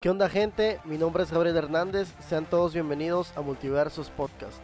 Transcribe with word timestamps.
¿Qué 0.00 0.10
onda 0.10 0.28
gente? 0.28 0.78
Mi 0.84 0.96
nombre 0.96 1.24
es 1.24 1.32
Gabriel 1.32 1.56
Hernández, 1.56 2.14
sean 2.20 2.46
todos 2.46 2.72
bienvenidos 2.72 3.36
a 3.36 3.40
Multiversos 3.40 4.10
Podcast. 4.10 4.62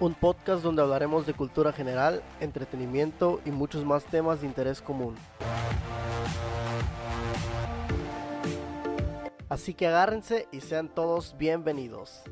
Un 0.00 0.14
podcast 0.14 0.64
donde 0.64 0.82
hablaremos 0.82 1.24
de 1.24 1.34
cultura 1.34 1.72
general, 1.72 2.20
entretenimiento 2.40 3.40
y 3.44 3.52
muchos 3.52 3.84
más 3.84 4.04
temas 4.04 4.40
de 4.40 4.48
interés 4.48 4.82
común. 4.82 5.14
Así 9.48 9.72
que 9.72 9.86
agárrense 9.86 10.48
y 10.50 10.62
sean 10.62 10.88
todos 10.88 11.36
bienvenidos. 11.38 12.24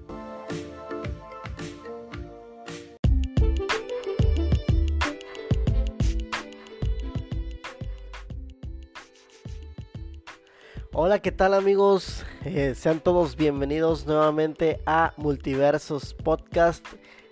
Hola, 10.93 11.21
¿qué 11.21 11.31
tal 11.31 11.55
amigos? 11.55 12.25
Eh, 12.45 12.75
sean 12.75 12.99
todos 12.99 13.37
bienvenidos 13.37 14.07
nuevamente 14.07 14.81
a 14.87 15.15
Multiversos 15.17 16.15
Podcast. 16.15 16.85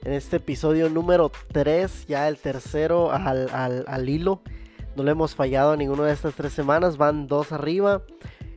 En 0.05 0.13
este 0.13 0.37
episodio 0.37 0.89
número 0.89 1.33
3, 1.53 2.07
ya 2.07 2.29
el 2.29 2.39
tercero 2.39 3.11
al, 3.11 3.51
al, 3.89 4.09
hilo. 4.09 4.43
No 4.95 5.03
le 5.03 5.11
hemos 5.11 5.35
fallado 5.35 5.73
a 5.73 5.77
ninguna 5.77 6.05
de 6.05 6.13
estas 6.13 6.35
tres 6.35 6.53
semanas, 6.53 6.99
van 6.99 7.27
dos 7.27 7.51
arriba. 7.51 8.05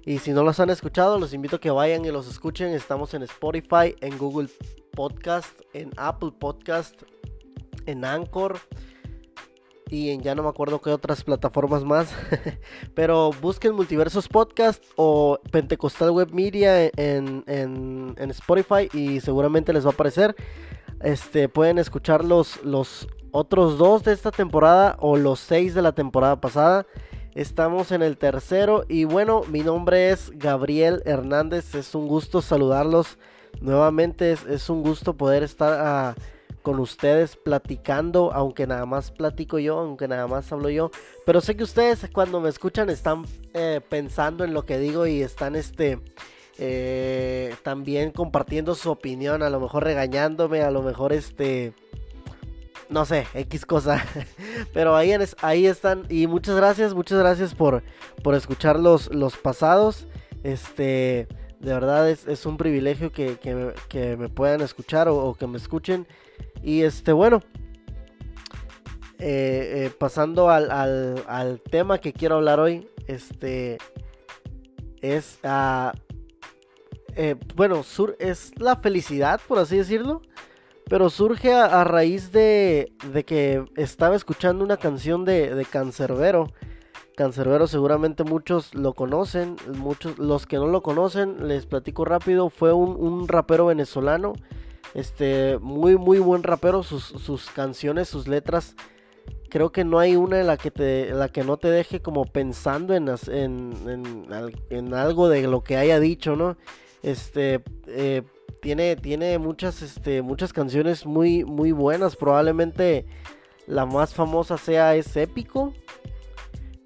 Y 0.06 0.20
si 0.20 0.34
no 0.34 0.44
los 0.44 0.60
han 0.60 0.70
escuchado, 0.70 1.18
los 1.18 1.34
invito 1.34 1.56
a 1.56 1.60
que 1.60 1.72
vayan 1.72 2.06
y 2.06 2.12
los 2.12 2.28
escuchen. 2.28 2.68
Estamos 2.68 3.16
en 3.16 3.24
Spotify, 3.24 3.96
en 4.02 4.20
Google 4.20 4.50
Podcast, 4.92 5.60
en 5.74 5.90
Apple 5.98 6.32
Podcast, 6.40 7.02
en 7.88 8.06
Anchor 8.06 8.60
y 9.92 10.10
en 10.10 10.22
ya 10.22 10.34
no 10.34 10.42
me 10.42 10.50
acuerdo 10.50 10.82
qué 10.82 10.90
otras 10.90 11.24
plataformas 11.24 11.84
más. 11.84 12.12
Pero 12.96 13.32
busquen 13.42 13.76
Multiversos 13.76 14.28
Podcast 14.30 14.84
o 14.96 15.38
Pentecostal 15.52 16.12
Web 16.12 16.34
Media 16.34 16.86
en, 16.86 17.44
en, 17.46 18.32
Spotify 18.32 18.90
y 18.94 19.20
seguramente 19.20 19.74
les 19.74 19.86
va 19.86 19.90
a 19.90 19.94
aparecer. 19.94 20.36
Este, 21.02 21.50
pueden 21.50 21.78
escuchar 21.78 22.24
los, 22.24 22.64
los 22.64 23.10
otros 23.32 23.78
dos 23.78 24.04
de 24.04 24.14
esta 24.14 24.32
temporada 24.32 24.96
o 25.00 25.18
los 25.18 25.40
seis 25.42 25.74
de 25.76 25.82
la 25.82 25.92
temporada 25.92 26.40
pasada. 26.40 26.88
Estamos 27.36 27.92
en 27.92 28.02
el 28.02 28.18
tercero 28.18 28.86
y 28.88 29.04
bueno, 29.04 29.42
mi 29.50 29.60
nombre 29.60 30.12
es 30.12 30.32
Gabriel 30.36 31.02
Hernández. 31.06 31.76
Es 31.76 31.96
un 31.96 32.08
gusto 32.08 32.42
saludarlos 32.42 33.18
nuevamente. 33.60 34.32
Es, 34.32 34.46
es 34.46 34.70
un 34.70 34.84
gusto 34.84 35.18
poder 35.18 35.44
estar 35.44 35.74
a 35.74 36.16
con 36.62 36.80
ustedes 36.80 37.36
platicando, 37.36 38.32
aunque 38.34 38.68
nada 38.68 38.86
más 38.86 39.12
platico 39.12 39.60
yo, 39.60 39.80
aunque 39.80 40.08
nada 40.08 40.28
más 40.28 40.52
hablo 40.52 40.70
yo. 40.70 40.92
Pero 41.26 41.42
sé 41.42 41.56
que 41.56 41.64
ustedes 41.64 42.08
cuando 42.14 42.40
me 42.40 42.50
escuchan 42.50 42.90
están 42.90 43.26
eh, 43.54 43.82
pensando 43.90 44.44
en 44.44 44.54
lo 44.54 44.66
que 44.66 44.78
digo 44.78 45.08
y 45.08 45.22
están 45.22 45.56
este 45.56 46.00
eh, 46.58 47.56
también 47.64 48.12
compartiendo 48.12 48.76
su 48.76 48.92
opinión, 48.92 49.44
a 49.44 49.50
lo 49.50 49.60
mejor 49.60 49.84
regañándome, 49.84 50.62
a 50.62 50.72
lo 50.72 50.82
mejor 50.82 51.14
este 51.14 51.74
no 52.90 53.06
sé, 53.06 53.26
X 53.34 53.66
cosa. 53.66 54.06
Pero 54.74 54.96
ahí, 54.96 55.14
ahí 55.42 55.66
están. 55.66 56.06
Y 56.10 56.28
muchas 56.28 56.56
gracias, 56.58 56.94
muchas 56.94 57.20
gracias 57.20 57.56
por, 57.56 57.84
por 58.22 58.36
escuchar 58.36 58.78
los, 58.80 59.12
los 59.14 59.38
pasados. 59.38 60.08
Este, 60.44 61.28
de 61.62 61.74
verdad 61.74 62.10
es, 62.10 62.46
un 62.46 62.58
privilegio 62.58 63.12
que, 63.12 63.38
me, 64.18 64.30
puedan 64.30 64.62
escuchar 64.62 65.08
o, 65.08 65.36
que 65.36 65.46
me 65.46 65.58
escuchen. 65.58 66.08
Y 66.64 66.82
este, 66.82 67.12
bueno, 67.14 67.42
eh, 69.20 69.86
eh, 69.86 69.92
pasando 69.98 70.50
al, 70.50 71.62
tema 71.70 72.00
que 72.00 72.14
quiero 72.14 72.36
hablar 72.36 72.60
hoy, 72.60 72.88
este, 73.06 73.78
es, 75.02 75.40
uh, 75.44 75.92
bueno, 77.56 77.84
sur, 77.84 78.16
es 78.20 78.60
la 78.60 78.78
felicidad, 78.78 79.40
por 79.48 79.60
así 79.60 79.78
decirlo. 79.78 80.24
Pero 80.90 81.12
surge 81.12 81.54
a, 81.54 81.84
raíz 81.84 82.32
de, 82.32 82.92
de, 83.14 83.24
que 83.24 83.64
estaba 83.76 84.16
escuchando 84.16 84.66
una 84.66 84.78
canción 84.78 85.26
de, 85.26 85.54
de 85.54 85.66
Cancerbero. 85.66 86.48
Cancerbero 87.22 87.68
seguramente 87.68 88.24
muchos 88.24 88.74
lo 88.74 88.94
conocen, 88.94 89.56
muchos 89.78 90.18
los 90.18 90.48
que 90.48 90.58
no 90.58 90.68
lo 90.68 90.82
conocen, 90.82 91.48
les 91.48 91.66
platico 91.66 92.04
rápido, 92.04 92.50
fue 92.50 92.74
un, 92.74 92.96
un 92.96 93.28
rapero 93.28 93.68
venezolano 93.68 94.34
este, 94.94 95.58
muy, 95.60 95.98
muy 95.98 96.20
buen 96.20 96.44
rapero. 96.44 96.84
Sus, 96.84 97.50
canciones, 97.56 98.10
sus 98.10 98.28
letras. 98.28 98.76
Creo 99.50 99.72
que 99.72 99.84
no 99.84 100.00
hay 100.00 100.16
una 100.16 100.40
en 100.40 100.48
la 100.48 100.58
que, 100.58 100.72
te, 100.72 101.12
la 101.12 101.30
que 101.30 101.44
no 101.44 101.58
te 101.58 101.70
deje 101.70 102.02
como 102.02 102.26
pensando 102.26 102.96
en, 102.96 103.10
en, 103.28 104.26
en, 104.70 104.94
algo 104.94 105.28
de 105.28 105.46
lo 105.48 105.62
que 105.62 105.78
haya 105.78 106.00
dicho, 106.00 106.36
¿no? 106.36 106.58
Este, 107.04 107.62
eh, 107.88 108.22
tiene, 108.62 108.96
tiene 108.96 109.38
muchas, 109.40 109.82
este, 109.82 110.22
muchas 110.22 110.54
canciones 110.54 111.06
muy, 111.06 111.44
muy 111.44 111.74
buenas. 111.74 112.16
Probablemente 112.16 113.06
la 113.68 113.86
más 113.86 114.14
famosa 114.14 114.58
sea 114.58 114.96
Es 114.96 115.16
Épico. 115.18 115.74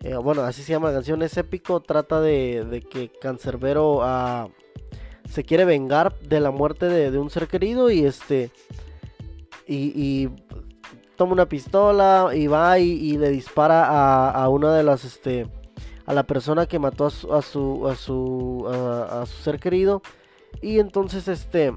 Eh, 0.05 0.16
bueno, 0.17 0.43
así 0.43 0.61
se 0.61 0.71
llama 0.71 0.89
la 0.89 0.93
canción, 0.93 1.23
Es 1.23 1.35
Épico. 1.35 1.79
Trata 1.79 2.21
de, 2.21 2.85
que 2.91 3.09
Cancerbero... 3.09 4.03
a 4.03 4.49
se 5.27 5.43
quiere 5.43 5.66
vengar 5.66 6.19
de 6.19 6.39
la 6.39 6.51
muerte 6.51 6.88
de, 6.88 7.17
un 7.17 7.31
ser 7.31 7.47
querido 7.47 7.89
y 7.89 8.05
este 8.05 8.51
y, 9.67 10.29
toma 11.15 11.33
una 11.33 11.49
pistola 11.49 12.29
y 12.35 12.45
va 12.45 12.77
y, 12.77 13.17
le 13.17 13.29
dispara 13.31 14.29
a, 14.29 14.47
una 14.49 14.75
de 14.75 14.83
las 14.83 15.03
este 15.03 15.47
a 16.05 16.13
la 16.13 16.27
persona 16.27 16.67
que 16.67 16.77
mató 16.77 17.07
a 17.07 17.09
su 17.09 17.33
a 17.33 17.41
su 17.41 17.88
a 17.88 17.95
su, 17.95 18.67
a, 18.69 19.25
su 19.25 19.41
ser 19.41 19.59
querido 19.59 20.03
y 20.61 20.77
entonces 20.77 21.27
este 21.27 21.73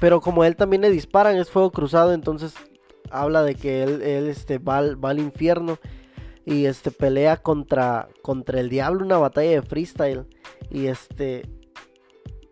pero 0.00 0.20
como 0.20 0.44
él 0.44 0.56
también 0.56 0.82
le 0.82 0.90
disparan 0.90 1.36
es 1.36 1.50
fuego 1.50 1.70
cruzado 1.70 2.12
entonces 2.12 2.52
habla 3.12 3.44
de 3.44 3.54
que 3.54 3.84
él, 3.84 4.02
él 4.02 4.28
este 4.28 4.58
va, 4.58 4.82
va 4.96 5.10
al 5.10 5.20
infierno 5.20 5.78
y 6.44 6.66
este 6.66 6.90
pelea 6.90 7.36
contra 7.36 8.08
contra 8.22 8.60
el 8.60 8.68
diablo 8.68 9.04
una 9.04 9.18
batalla 9.18 9.50
de 9.50 9.62
freestyle 9.62 10.26
y 10.70 10.86
este 10.86 11.48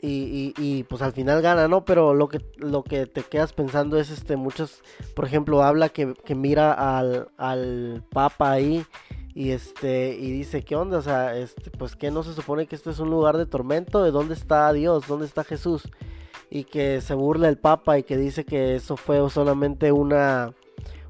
y, 0.00 0.84
pues 0.84 1.03
al 1.03 1.12
final 1.12 1.43
gana, 1.43 1.69
¿no? 1.69 1.84
Pero 1.84 2.15
lo 2.15 2.28
que, 2.28 2.41
lo 2.56 2.84
que 2.84 3.06
te 3.06 3.22
quedas 3.22 3.53
pensando 3.53 3.99
es, 3.99 4.10
este, 4.10 4.37
muchos, 4.37 4.82
por 5.15 5.25
ejemplo, 5.25 5.62
habla 5.62 5.88
que, 5.88 6.15
mira 6.37 6.72
al, 6.72 7.28
al 7.37 8.04
Papa 8.10 8.53
ahí 8.53 8.84
y 9.34 9.50
este, 9.50 10.16
y 10.16 10.31
dice, 10.31 10.65
¿qué 10.65 10.76
onda? 10.76 10.99
O 10.99 11.03
sea, 11.03 11.37
este, 11.37 11.70
pues 11.70 11.97
que 11.97 12.10
no 12.10 12.22
se 12.22 12.34
supone 12.34 12.66
que 12.66 12.76
este 12.76 12.91
es 12.91 12.99
un 12.99 13.10
lugar 13.10 13.37
de 13.37 13.47
tormento, 13.47 14.03
¿de 14.03 14.10
dónde 14.10 14.34
está 14.34 14.72
Dios? 14.72 15.06
¿Dónde 15.06 15.26
está 15.26 15.44
Jesús? 15.44 15.88
Y 16.50 16.65
que 16.65 17.00
se 17.00 17.15
burla 17.15 17.49
el 17.49 17.59
Papa 17.59 17.99
y 17.99 18.03
que 18.05 18.16
dice 18.16 18.44
que 18.44 18.76
eso 18.76 18.97
fue 18.97 19.28
solamente 19.31 19.93
una 19.93 20.55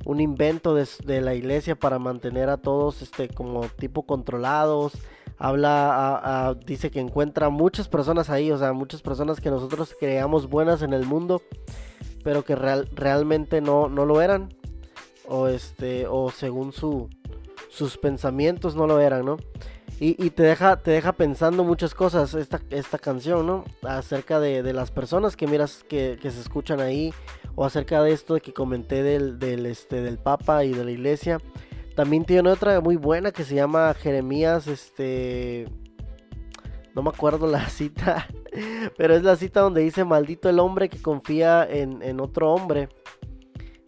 un 0.05 0.21
invento 0.21 0.75
de, 0.75 0.89
de 1.05 1.21
la 1.21 1.35
iglesia 1.35 1.77
para 1.77 1.99
mantener 1.99 2.49
a 2.49 2.57
todos 2.57 3.03
este 3.03 3.29
como 3.29 3.63
tipo 3.79 4.05
controlados 4.05 4.99
habla, 5.39 6.57
dice 6.67 6.91
que 6.91 7.01
encuentra 7.01 7.49
muchas 7.49 7.89
personas 7.89 8.29
ahí, 8.29 8.51
o 8.51 8.59
sea, 8.59 8.73
muchas 8.73 9.03
personas 9.03 9.41
que 9.41 9.51
nosotros 9.51 9.95
creamos 9.99 10.49
buenas 10.49 10.83
en 10.83 10.93
el 10.93 11.07
mundo, 11.07 11.43
pero 12.25 12.45
que 12.45 12.57
realmente 12.57 13.61
no, 13.61 13.89
no 13.89 14.05
lo 14.05 14.21
eran, 14.21 14.53
o 15.27 15.47
este, 15.47 16.07
o 16.09 16.31
según 16.31 16.73
su, 16.73 17.09
sus 17.69 17.97
pensamientos 17.97 18.75
no 18.75 18.87
lo 18.87 19.01
eran, 19.01 19.25
¿no? 19.25 19.37
Y, 20.01 20.31
te, 20.31 20.45
deja, 20.45 20.77
te 20.77 20.93
deja 20.93 21.13
pensando 21.13 21.65
muchas 21.65 21.93
cosas 21.93 22.33
esta, 22.35 22.61
esta 22.71 22.99
canción, 22.99 23.45
¿no? 23.45 23.65
Acerca 23.83 24.39
de, 24.39 24.73
las 24.73 24.93
personas 24.93 25.37
que 25.37 25.49
miras 25.49 25.83
que, 25.89 26.17
se 26.23 26.41
escuchan 26.41 26.81
ahí, 26.81 27.13
o 27.57 27.65
acerca 27.65 28.01
de 28.03 28.13
esto 28.13 28.35
de 28.35 28.41
que 28.41 28.53
comenté 28.53 29.03
del, 29.03 29.41
del, 29.41 29.67
este, 29.67 30.01
del 30.01 30.19
Papa 30.19 30.65
y 30.65 30.73
de 30.73 30.85
la 30.85 30.93
iglesia. 30.93 31.41
También 31.97 32.25
tiene 32.25 32.49
otra 32.49 32.81
muy 32.81 32.95
buena 32.95 33.33
que 33.33 33.43
se 33.43 33.57
llama 33.57 33.93
Jeremías, 33.93 34.69
este... 34.69 35.69
No 36.95 37.03
me 37.03 37.11
acuerdo 37.11 37.49
la 37.49 37.67
cita, 37.69 38.29
pero 38.97 39.17
es 39.17 39.25
la 39.25 39.35
cita 39.35 39.63
donde 39.63 39.81
dice, 39.81 40.05
maldito 40.05 40.49
el 40.49 40.61
hombre 40.61 40.89
que 40.89 41.03
confía 41.03 41.67
en, 41.69 42.21
otro 42.21 42.53
hombre. 42.53 42.89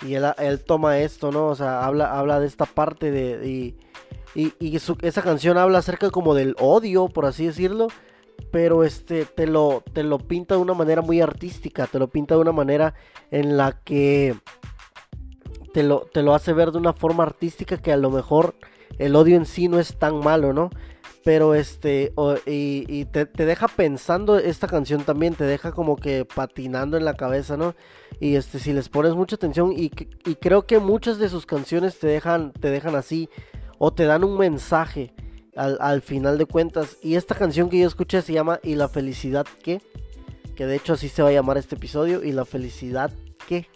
Y 0.04 0.14
él, 0.14 0.24
toma 0.66 0.98
esto, 0.98 1.30
¿no? 1.30 1.46
O 1.46 1.54
sea, 1.54 1.84
habla, 1.84 2.18
habla 2.18 2.40
de 2.40 2.48
esta 2.48 2.64
parte 2.64 3.12
de... 3.12 3.76
y, 4.34 4.76
esa 5.02 5.22
canción 5.22 5.58
habla 5.58 5.78
acerca 5.78 6.10
como 6.10 6.34
del 6.34 6.54
odio, 6.58 7.08
por 7.08 7.26
así 7.26 7.46
decirlo. 7.46 7.88
Pero 8.52 8.84
este 8.84 9.26
te 9.26 9.46
lo, 9.46 9.84
te 9.92 10.02
lo 10.02 10.18
pinta 10.18 10.54
de 10.54 10.60
una 10.60 10.74
manera 10.74 11.02
muy 11.02 11.20
artística. 11.20 11.86
Te 11.86 11.98
lo 11.98 12.08
pinta 12.08 12.34
de 12.34 12.40
una 12.40 12.52
manera 12.52 12.94
en 13.30 13.56
la 13.56 13.72
que 13.84 14.34
te 15.72 15.82
lo, 15.82 16.08
te 16.12 16.22
lo 16.22 16.34
hace 16.34 16.52
ver 16.52 16.72
de 16.72 16.78
una 16.78 16.92
forma 16.92 17.22
artística 17.22 17.76
que 17.76 17.92
a 17.92 17.96
lo 17.96 18.10
mejor 18.10 18.54
el 18.98 19.14
odio 19.14 19.36
en 19.36 19.46
sí 19.46 19.68
no 19.68 19.78
es 19.78 19.98
tan 19.98 20.18
malo, 20.18 20.52
¿no? 20.52 20.70
Pero 21.22 21.54
este, 21.54 22.14
y, 22.46 23.04
te, 23.06 23.26
deja 23.26 23.68
pensando 23.68 24.38
esta 24.38 24.66
canción 24.66 25.04
también, 25.04 25.34
te 25.34 25.44
deja 25.44 25.70
como 25.70 25.96
que 25.96 26.24
patinando 26.24 26.96
en 26.96 27.04
la 27.04 27.14
cabeza, 27.14 27.58
¿no? 27.58 27.74
Y 28.20 28.36
este, 28.36 28.58
si 28.58 28.72
les 28.72 28.88
pones 28.88 29.14
mucha 29.14 29.36
atención, 29.36 29.72
y, 29.72 29.90
y 30.24 30.34
creo 30.36 30.66
que 30.66 30.78
muchas 30.78 31.18
de 31.18 31.28
sus 31.28 31.44
canciones 31.44 31.98
te 31.98 32.06
dejan, 32.06 32.52
te 32.52 32.70
dejan 32.70 32.94
así, 32.94 33.28
o 33.82 33.94
te 33.94 34.04
dan 34.04 34.24
un 34.24 34.36
mensaje 34.36 35.14
al, 35.56 36.02
final 36.02 36.36
de 36.36 36.44
cuentas. 36.44 36.98
Y 37.02 37.14
esta 37.14 37.34
canción 37.34 37.70
que 37.70 37.78
yo 37.78 37.86
escuché 37.86 38.20
se 38.20 38.34
llama 38.34 38.60
¿Y 38.62 38.74
la 38.74 38.88
felicidad 38.88 39.46
qué? 39.62 39.80
Que 40.54 40.66
de 40.66 40.76
hecho 40.76 40.92
así 40.92 41.08
se 41.08 41.22
va 41.22 41.30
a 41.30 41.32
llamar 41.32 41.56
este 41.56 41.76
episodio. 41.76 42.22
¿Y 42.22 42.32
la 42.32 42.44
felicidad 42.44 43.10
qué? 43.48 43.66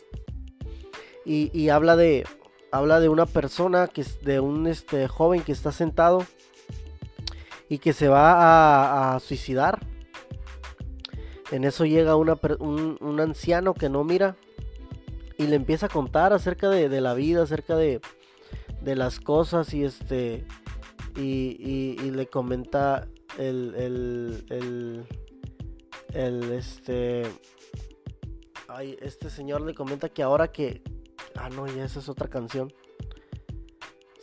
Y, 1.24 1.70
habla 1.70 1.96
de 1.96 2.26
habla 2.70 3.00
de 3.00 3.08
una 3.08 3.24
persona 3.24 3.88
que 3.88 4.02
es 4.02 4.20
de 4.20 4.40
un 4.40 4.66
este 4.66 5.08
joven 5.08 5.40
que 5.40 5.52
está 5.52 5.72
sentado 5.72 6.26
y 7.70 7.78
que 7.78 7.94
se 7.94 8.08
va 8.08 9.14
a, 9.14 9.20
suicidar. 9.20 9.80
En 11.50 11.64
eso 11.64 11.86
llega 11.86 12.14
una, 12.16 12.38
un, 12.58 13.20
anciano 13.20 13.72
que 13.72 13.88
no 13.88 14.04
mira 14.04 14.36
y 15.38 15.46
le 15.46 15.56
empieza 15.56 15.86
a 15.86 15.88
contar 15.88 16.34
acerca 16.34 16.68
de, 16.68 16.90
de 16.90 17.00
la 17.00 17.14
vida, 17.14 17.42
acerca 17.42 17.74
de, 17.74 18.02
de 18.84 18.96
las 18.96 19.18
cosas 19.20 19.72
y 19.74 19.84
este 19.84 20.46
y, 21.16 21.96
le 22.10 22.26
comenta 22.26 23.08
el, 23.38 23.74
el, 23.76 25.06
el, 26.12 26.52
este 26.52 27.22
ay, 28.68 28.96
este 29.00 29.30
señor 29.30 29.62
le 29.62 29.74
comenta 29.74 30.08
que 30.08 30.22
ahora 30.22 30.52
que 30.52 30.82
ah 31.36 31.48
no 31.48 31.66
ya 31.66 31.84
esa 31.84 32.00
es 32.00 32.08
otra 32.08 32.28
canción 32.28 32.72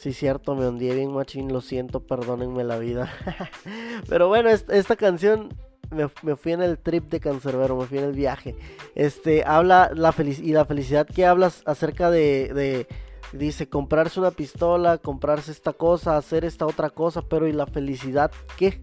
Sí, 0.02 0.14
cierto, 0.14 0.56
me 0.56 0.68
hundí 0.68 0.90
bien 0.90 1.14
machín, 1.14 1.54
lo 1.54 1.62
siento, 1.62 2.00
perdónenme 2.00 2.64
la 2.64 2.80
vida. 2.80 3.14
Pero 4.10 4.30
bueno, 4.30 4.50
esta, 4.50 4.96
canción 4.96 5.50
me, 5.92 6.08
fui 6.36 6.54
en 6.54 6.64
el 6.64 6.80
trip 6.80 7.04
de 7.12 7.20
Cancerbero, 7.20 7.76
me 7.76 7.86
fui 7.86 8.00
en 8.00 8.06
el 8.06 8.14
viaje. 8.14 8.56
Este, 8.96 9.44
habla 9.46 9.92
la 9.94 10.12
y 10.18 10.54
la 10.54 10.66
felicidad 10.66 11.06
que 11.06 11.28
hablas 11.28 11.62
acerca 11.68 12.10
de, 12.10 12.88
dice, 13.34 13.70
comprarse 13.70 14.20
una 14.20 14.32
pistola, 14.32 14.98
comprarse 14.98 15.52
esta 15.52 15.74
cosa, 15.74 16.18
hacer 16.18 16.46
esta 16.46 16.66
otra 16.66 16.90
cosa, 16.90 17.22
pero 17.22 17.48
¿y 17.48 17.54
la 17.54 17.66
felicidad 17.66 18.32
qué? 18.58 18.82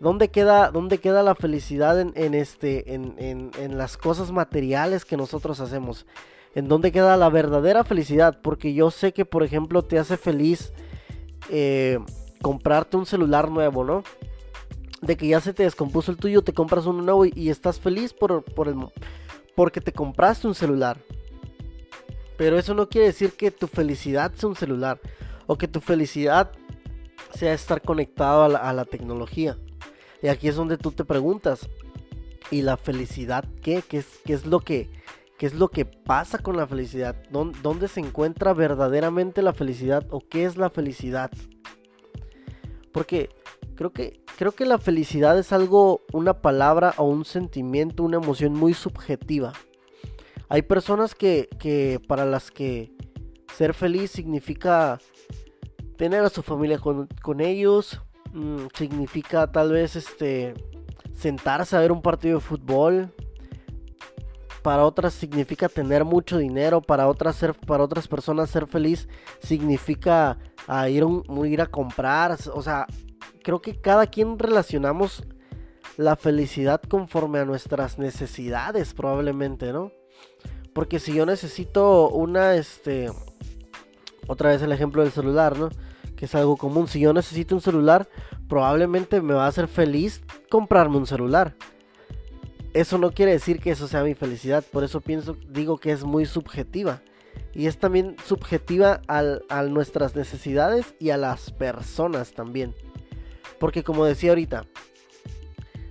¿Dónde 0.00 0.28
queda, 0.28 0.70
dónde 0.70 0.98
queda 0.98 1.22
la 1.24 1.34
felicidad 1.34 2.00
en, 2.00 2.34
este, 2.34 2.94
en, 2.94 3.14
en, 3.18 3.78
las 3.78 3.96
cosas 3.96 4.30
materiales 4.30 5.04
que 5.04 5.16
nosotros 5.16 5.58
hacemos? 5.58 6.06
¿En 6.54 6.68
dónde 6.68 6.92
queda 6.92 7.16
la 7.16 7.28
verdadera 7.28 7.82
felicidad? 7.82 8.38
Porque 8.40 8.74
yo 8.74 8.92
sé 8.92 9.12
que, 9.12 9.24
por 9.24 9.42
ejemplo, 9.42 9.82
te 9.82 9.98
hace 9.98 10.16
feliz 10.16 10.72
eh, 11.50 11.98
comprarte 12.40 12.96
un 12.96 13.06
celular 13.06 13.50
nuevo, 13.50 13.82
¿no? 13.82 14.04
De 15.02 15.16
que 15.16 15.26
ya 15.26 15.40
se 15.40 15.52
te 15.52 15.64
descompuso 15.64 16.12
el 16.12 16.16
tuyo, 16.16 16.42
te 16.42 16.52
compras 16.52 16.86
uno 16.86 17.02
nuevo 17.02 17.24
y, 17.26 17.50
estás 17.50 17.80
feliz 17.80 18.12
por, 18.12 18.44
por 18.44 18.68
el, 18.68 18.76
porque 19.56 19.80
te 19.80 19.92
compraste 19.92 20.46
un 20.46 20.54
celular. 20.54 20.98
Pero 22.38 22.56
eso 22.56 22.72
no 22.72 22.88
quiere 22.88 23.08
decir 23.08 23.32
que 23.32 23.50
tu 23.50 23.66
felicidad 23.66 24.32
sea 24.32 24.48
un 24.48 24.54
celular 24.54 25.00
o 25.48 25.58
que 25.58 25.66
tu 25.66 25.80
felicidad 25.80 26.52
sea 27.34 27.52
estar 27.52 27.82
conectado 27.82 28.44
a 28.44 28.72
la, 28.72 28.84
tecnología. 28.84 29.58
Y 30.22 30.28
aquí 30.28 30.46
es 30.46 30.54
donde 30.54 30.78
tú 30.78 30.92
te 30.92 31.04
preguntas, 31.04 31.68
¿y 32.52 32.62
la 32.62 32.76
felicidad 32.76 33.44
qué? 33.60 33.82
¿Qué 33.82 33.98
es, 33.98 34.06
qué 34.24 34.34
es, 34.34 34.46
lo, 34.46 34.60
que, 34.60 34.88
qué 35.36 35.46
es 35.46 35.54
lo 35.54 35.68
que 35.68 35.84
pasa 35.84 36.38
con 36.38 36.56
la 36.56 36.68
felicidad? 36.68 37.16
¿Dónde, 37.30 37.88
se 37.88 37.98
encuentra 37.98 38.54
verdaderamente 38.54 39.42
la 39.42 39.52
felicidad 39.52 40.06
o 40.10 40.20
qué 40.20 40.44
es 40.44 40.56
la 40.56 40.70
felicidad? 40.70 41.32
Porque 42.92 43.30
creo 43.74 43.92
que, 43.92 44.20
creo 44.36 44.52
que 44.52 44.64
la 44.64 44.78
felicidad 44.78 45.36
es 45.40 45.52
algo, 45.52 46.02
una 46.12 46.34
palabra 46.34 46.94
o 46.98 47.04
un 47.04 47.24
sentimiento, 47.24 48.04
una 48.04 48.18
emoción 48.18 48.52
muy 48.52 48.74
subjetiva. 48.74 49.54
Hay 50.48 50.62
personas 50.62 51.14
que, 51.14 52.00
para 52.08 52.24
las 52.24 52.50
que 52.50 52.92
ser 53.54 53.74
feliz 53.74 54.10
significa 54.10 54.98
tener 55.96 56.24
a 56.24 56.30
su 56.30 56.42
familia 56.42 56.78
con, 56.78 57.40
ellos, 57.40 58.00
mm, 58.32 58.66
significa 58.74 59.50
tal 59.50 59.72
vez 59.72 59.96
este 59.96 60.54
sentarse 61.14 61.76
a 61.76 61.80
ver 61.80 61.92
un 61.92 62.00
partido 62.00 62.38
de 62.38 62.44
fútbol. 62.44 63.12
Para 64.62 64.84
otras 64.84 65.12
significa 65.12 65.68
tener 65.68 66.04
mucho 66.04 66.38
dinero, 66.38 66.80
para 66.80 67.08
otras 67.08 67.36
ser, 67.36 67.54
para 67.54 67.84
otras 67.84 68.08
personas 68.08 68.50
ser 68.50 68.66
feliz 68.66 69.08
significa 69.40 70.38
ir, 70.88 71.04
ir 71.46 71.60
a 71.60 71.66
comprar, 71.66 72.36
o 72.52 72.62
sea, 72.62 72.86
creo 73.42 73.60
que 73.60 73.80
cada 73.80 74.06
quien 74.06 74.38
relacionamos 74.38 75.24
la 75.96 76.16
felicidad 76.16 76.80
conforme 76.82 77.38
a 77.38 77.44
nuestras 77.44 77.98
necesidades 77.98 78.94
probablemente, 78.94 79.72
¿no? 79.72 79.90
Porque 80.72 80.98
si 80.98 81.14
yo 81.14 81.26
necesito 81.26 82.08
una, 82.08 82.54
este, 82.54 83.10
otra 84.26 84.50
vez 84.50 84.62
el 84.62 84.72
ejemplo 84.72 85.02
del 85.02 85.10
celular, 85.10 85.58
¿no? 85.58 85.70
Que 86.16 86.26
es 86.26 86.34
algo 86.34 86.56
común. 86.56 86.88
Si 86.88 87.00
yo 87.00 87.12
necesito 87.12 87.54
un 87.54 87.60
celular, 87.60 88.08
probablemente 88.48 89.20
me 89.20 89.34
va 89.34 89.46
a 89.46 89.48
hacer 89.48 89.68
feliz 89.68 90.22
comprarme 90.50 90.96
un 90.96 91.06
celular. 91.06 91.56
Eso 92.74 92.98
no 92.98 93.10
quiere 93.12 93.32
decir 93.32 93.60
que 93.60 93.70
eso 93.70 93.88
sea 93.88 94.04
mi 94.04 94.14
felicidad. 94.14 94.64
Por 94.70 94.84
eso 94.84 95.00
pienso, 95.00 95.36
digo 95.48 95.78
que 95.78 95.90
es 95.90 96.04
muy 96.04 96.26
subjetiva. 96.26 97.02
Y 97.54 97.66
es 97.66 97.78
también 97.78 98.16
subjetiva 98.24 99.00
a 99.08 99.62
nuestras 99.62 100.14
necesidades 100.14 100.94
y 101.00 101.10
a 101.10 101.16
las 101.16 101.50
personas 101.50 102.32
también. 102.32 102.74
Porque 103.58 103.82
como 103.82 104.04
decía 104.04 104.30
ahorita, 104.30 104.66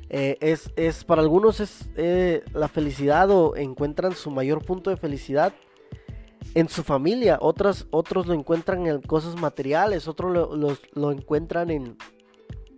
eh, 0.09 0.37
es, 0.75 1.03
para 1.03 1.21
algunos 1.21 1.59
es 1.59 1.89
eh, 1.95 2.43
la 2.53 2.67
felicidad 2.67 3.29
o 3.29 3.55
encuentran 3.55 4.13
su 4.13 4.31
mayor 4.31 4.63
punto 4.63 4.89
de 4.89 4.97
felicidad 4.97 5.53
en 6.55 6.69
su 6.69 6.83
familia, 6.83 7.37
otros, 7.41 7.87
otros 7.91 8.25
lo 8.25 8.33
encuentran 8.33 8.87
en 8.87 9.01
cosas 9.01 9.35
materiales, 9.35 10.07
otros 10.07 10.31
lo, 10.31 10.77
lo, 10.93 11.11
encuentran 11.11 11.69
en 11.69 11.97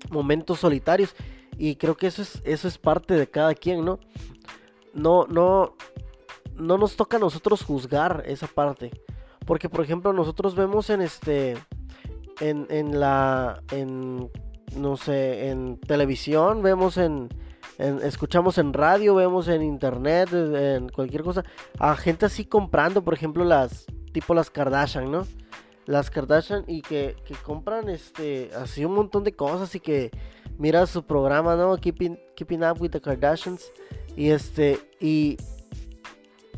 momentos 0.09 0.59
solitarios. 0.59 1.15
Y 1.57 1.75
creo 1.75 1.95
que 1.95 2.07
eso 2.07 2.21
es, 2.21 2.41
eso 2.45 2.67
es 2.67 2.77
parte 2.77 3.13
de 3.13 3.29
cada 3.29 3.53
quien, 3.53 3.85
¿no? 3.85 3.99
No, 4.93 5.25
no, 5.27 5.75
no 6.55 6.77
nos 6.77 6.95
toca 6.95 7.17
a 7.17 7.19
nosotros 7.19 7.63
juzgar 7.63 8.23
esa 8.25 8.47
parte, 8.47 8.91
porque 9.45 9.69
por 9.69 9.83
ejemplo 9.83 10.13
nosotros 10.13 10.55
vemos 10.55 10.89
en 10.89 11.01
este, 11.01 11.57
en, 12.41 12.65
en 12.69 12.99
la, 12.99 13.61
no 14.75 14.97
sé, 14.97 15.49
en 15.49 15.77
televisión, 15.77 16.61
vemos 16.61 16.97
en, 16.97 17.29
escuchamos 17.77 18.57
en 18.57 18.73
radio, 18.73 19.15
vemos 19.15 19.47
en 19.47 19.61
internet, 19.61 20.29
en 20.33 20.89
cualquier 20.89 21.23
cosa, 21.23 21.43
a 21.79 21.95
gente 21.95 22.25
así 22.25 22.45
comprando, 22.45 23.03
por 23.03 23.13
ejemplo, 23.13 23.43
las, 23.45 23.85
tipo 24.11 24.33
las 24.33 24.49
Kardashian, 24.49 25.11
¿no? 25.11 25.25
Las 25.85 26.09
Kardashian 26.09 26.65
y 26.67 26.81
que, 26.81 27.15
compran 27.43 27.89
este, 27.89 28.51
así 28.55 28.85
un 28.85 28.93
montón 28.93 29.23
de 29.23 29.33
cosas 29.33 29.73
y 29.75 29.79
que 29.79 30.11
mira 30.57 30.85
su 30.85 31.03
programa, 31.03 31.55
¿no? 31.55 31.75
Keeping, 31.77 32.19
keeping 32.35 32.63
Up 32.63 32.81
with 32.81 32.91
the 32.91 33.01
Kardashians 33.01 33.71
y 34.15 34.29
este, 34.29 34.79
y, 34.99 35.37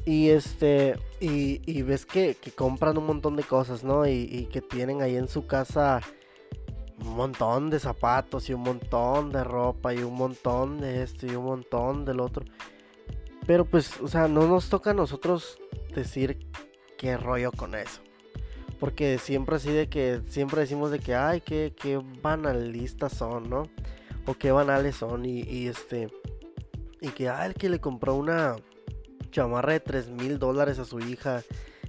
y 0.05 0.29
este, 0.29 0.97
y, 1.19 1.81
ves 1.83 2.05
que, 2.05 2.35
compran 2.55 2.97
un 2.97 3.05
montón 3.05 3.35
de 3.35 3.43
cosas, 3.43 3.83
¿no? 3.83 4.07
Y 4.07 4.49
que 4.51 4.61
tienen 4.61 5.01
ahí 5.01 5.15
en 5.15 5.27
su 5.27 5.45
casa 5.45 6.01
un 7.01 7.15
montón 7.15 7.69
de 7.69 7.79
zapatos 7.79 8.49
y 8.49 8.53
un 8.53 8.61
montón 8.61 9.31
de 9.31 9.43
ropa 9.43 9.93
y 9.93 9.99
un 9.99 10.15
montón 10.15 10.79
de 10.79 11.03
esto 11.03 11.25
y 11.25 11.35
un 11.35 11.45
montón 11.45 12.05
del 12.05 12.19
otro. 12.19 12.45
Pero 13.45 13.65
pues, 13.65 13.99
o 14.01 14.07
sea, 14.07 14.27
no 14.27 14.47
nos 14.47 14.69
toca 14.69 14.91
a 14.91 14.93
nosotros 14.93 15.59
decir 15.93 16.47
qué 16.97 17.17
rollo 17.17 17.51
con 17.51 17.75
eso. 17.75 18.01
Porque 18.79 19.17
siempre 19.17 19.55
así 19.55 19.71
de 19.71 19.89
que, 19.89 20.21
siempre 20.27 20.61
decimos 20.61 20.91
de 20.91 20.99
que, 20.99 21.15
ay, 21.15 21.41
qué, 21.41 21.73
qué 21.79 22.01
banalistas 22.21 23.13
son, 23.13 23.49
¿no? 23.49 23.63
O 24.25 24.33
qué 24.35 24.51
banales 24.51 24.95
son 24.95 25.25
y, 25.25 25.67
este... 25.67 26.07
Y 26.99 27.09
que, 27.09 27.29
ay, 27.29 27.49
el 27.49 27.53
que 27.55 27.69
le 27.69 27.79
compró 27.79 28.15
una 28.15 28.55
chamarra 29.31 29.73
de 29.73 29.79
3 29.79 30.09
mil 30.09 30.37
dólares 30.37 30.77
a 30.79 30.85
su 30.85 30.99
hija. 30.99 31.43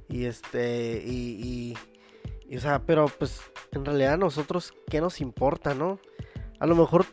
Y 0.09 0.25
este, 0.25 1.03
y, 1.07 1.75
y, 1.75 1.79
o 2.57 2.61
sea, 2.61 2.83
pero 2.85 3.07
pues 3.19 3.41
en 3.73 3.85
realidad 3.85 4.15
a 4.15 4.19
nosotros, 4.19 4.75
¿qué 4.91 5.01
nos 5.01 5.21
importa, 5.21 5.75
no? 5.75 5.99
A 6.61 6.67
lo 6.67 6.75
mejor, 6.75 7.07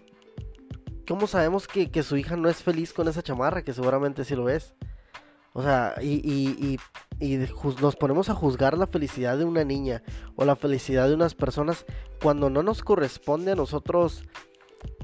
¿cómo 1.07 1.27
sabemos 1.27 1.67
que, 1.67 2.03
su 2.03 2.17
hija 2.17 2.35
no 2.35 2.49
es 2.49 2.61
feliz 2.61 2.93
con 2.93 3.07
esa 3.07 3.23
chamarra? 3.23 3.63
Que 3.63 3.73
seguramente 3.73 4.25
sí 4.25 4.35
lo 4.35 4.49
es. 4.49 4.75
O 5.53 5.63
sea, 5.63 5.95
y, 6.01 6.21
y, 6.23 6.77
y, 7.19 7.37
nos 7.81 7.95
ponemos 7.95 8.29
a 8.29 8.35
juzgar 8.35 8.77
la 8.77 8.87
felicidad 8.87 9.37
de 9.37 9.45
una 9.45 9.63
niña 9.63 10.03
o 10.35 10.45
la 10.45 10.55
felicidad 10.55 11.07
de 11.07 11.15
unas 11.15 11.35
personas 11.35 11.85
cuando 12.21 12.49
no 12.49 12.61
nos 12.61 12.83
corresponde 12.83 13.53
a 13.53 13.55
nosotros 13.55 14.23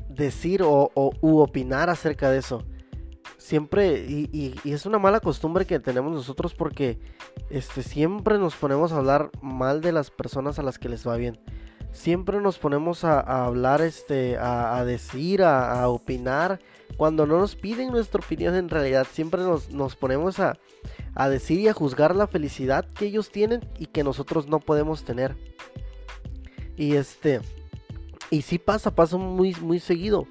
decir 0.09 0.61
o, 0.63 0.91
o 0.93 1.11
u 1.21 1.39
opinar 1.39 1.89
acerca 1.89 2.29
de 2.29 2.37
eso 2.39 2.63
siempre, 3.45 4.05
y, 4.07 4.55
es 4.63 4.87
una 4.87 4.97
mala 4.97 5.19
costumbre 5.19 5.65
que 5.65 5.79
tenemos 5.79 6.11
nosotros 6.11 6.55
porque 6.55 6.97
este, 7.51 7.83
siempre 7.83 8.39
nos 8.39 8.55
ponemos 8.55 8.91
a 8.91 8.97
hablar 8.97 9.29
mal 9.39 9.81
de 9.81 9.91
las 9.91 10.09
personas 10.09 10.57
a 10.57 10.63
las 10.63 10.79
que 10.79 10.89
les 10.89 11.07
va 11.07 11.15
bien. 11.15 11.39
Siempre 11.91 12.41
nos 12.41 12.57
ponemos 12.57 13.03
a, 13.03 13.19
hablar, 13.45 13.81
este, 13.81 14.37
a, 14.37 14.83
decir, 14.83 15.43
a, 15.43 15.87
opinar, 15.87 16.59
cuando 16.97 17.27
no 17.27 17.37
nos 17.39 17.55
piden 17.55 17.91
nuestra 17.91 18.19
opinión 18.19 18.55
en 18.55 18.67
realidad. 18.67 19.05
Siempre 19.09 19.43
nos, 19.43 19.69
nos 19.69 19.95
ponemos 19.95 20.39
a, 20.39 20.57
a 21.13 21.29
decir 21.29 21.59
y 21.59 21.67
a 21.67 21.73
juzgar 21.73 22.15
la 22.15 22.27
felicidad 22.27 22.85
que 22.95 23.05
ellos 23.05 23.29
tienen 23.29 23.61
y 23.77 23.85
que 23.85 24.03
nosotros 24.03 24.47
no 24.47 24.59
podemos 24.59 25.05
tener. 25.05 25.37
Y 26.75 26.95
este, 26.95 27.41
y 28.31 28.41
sí 28.41 28.57
pasa, 28.57 28.93
pasa 28.93 29.17
muy, 29.17 29.55
muy 29.61 29.79
seguido. 29.79 30.27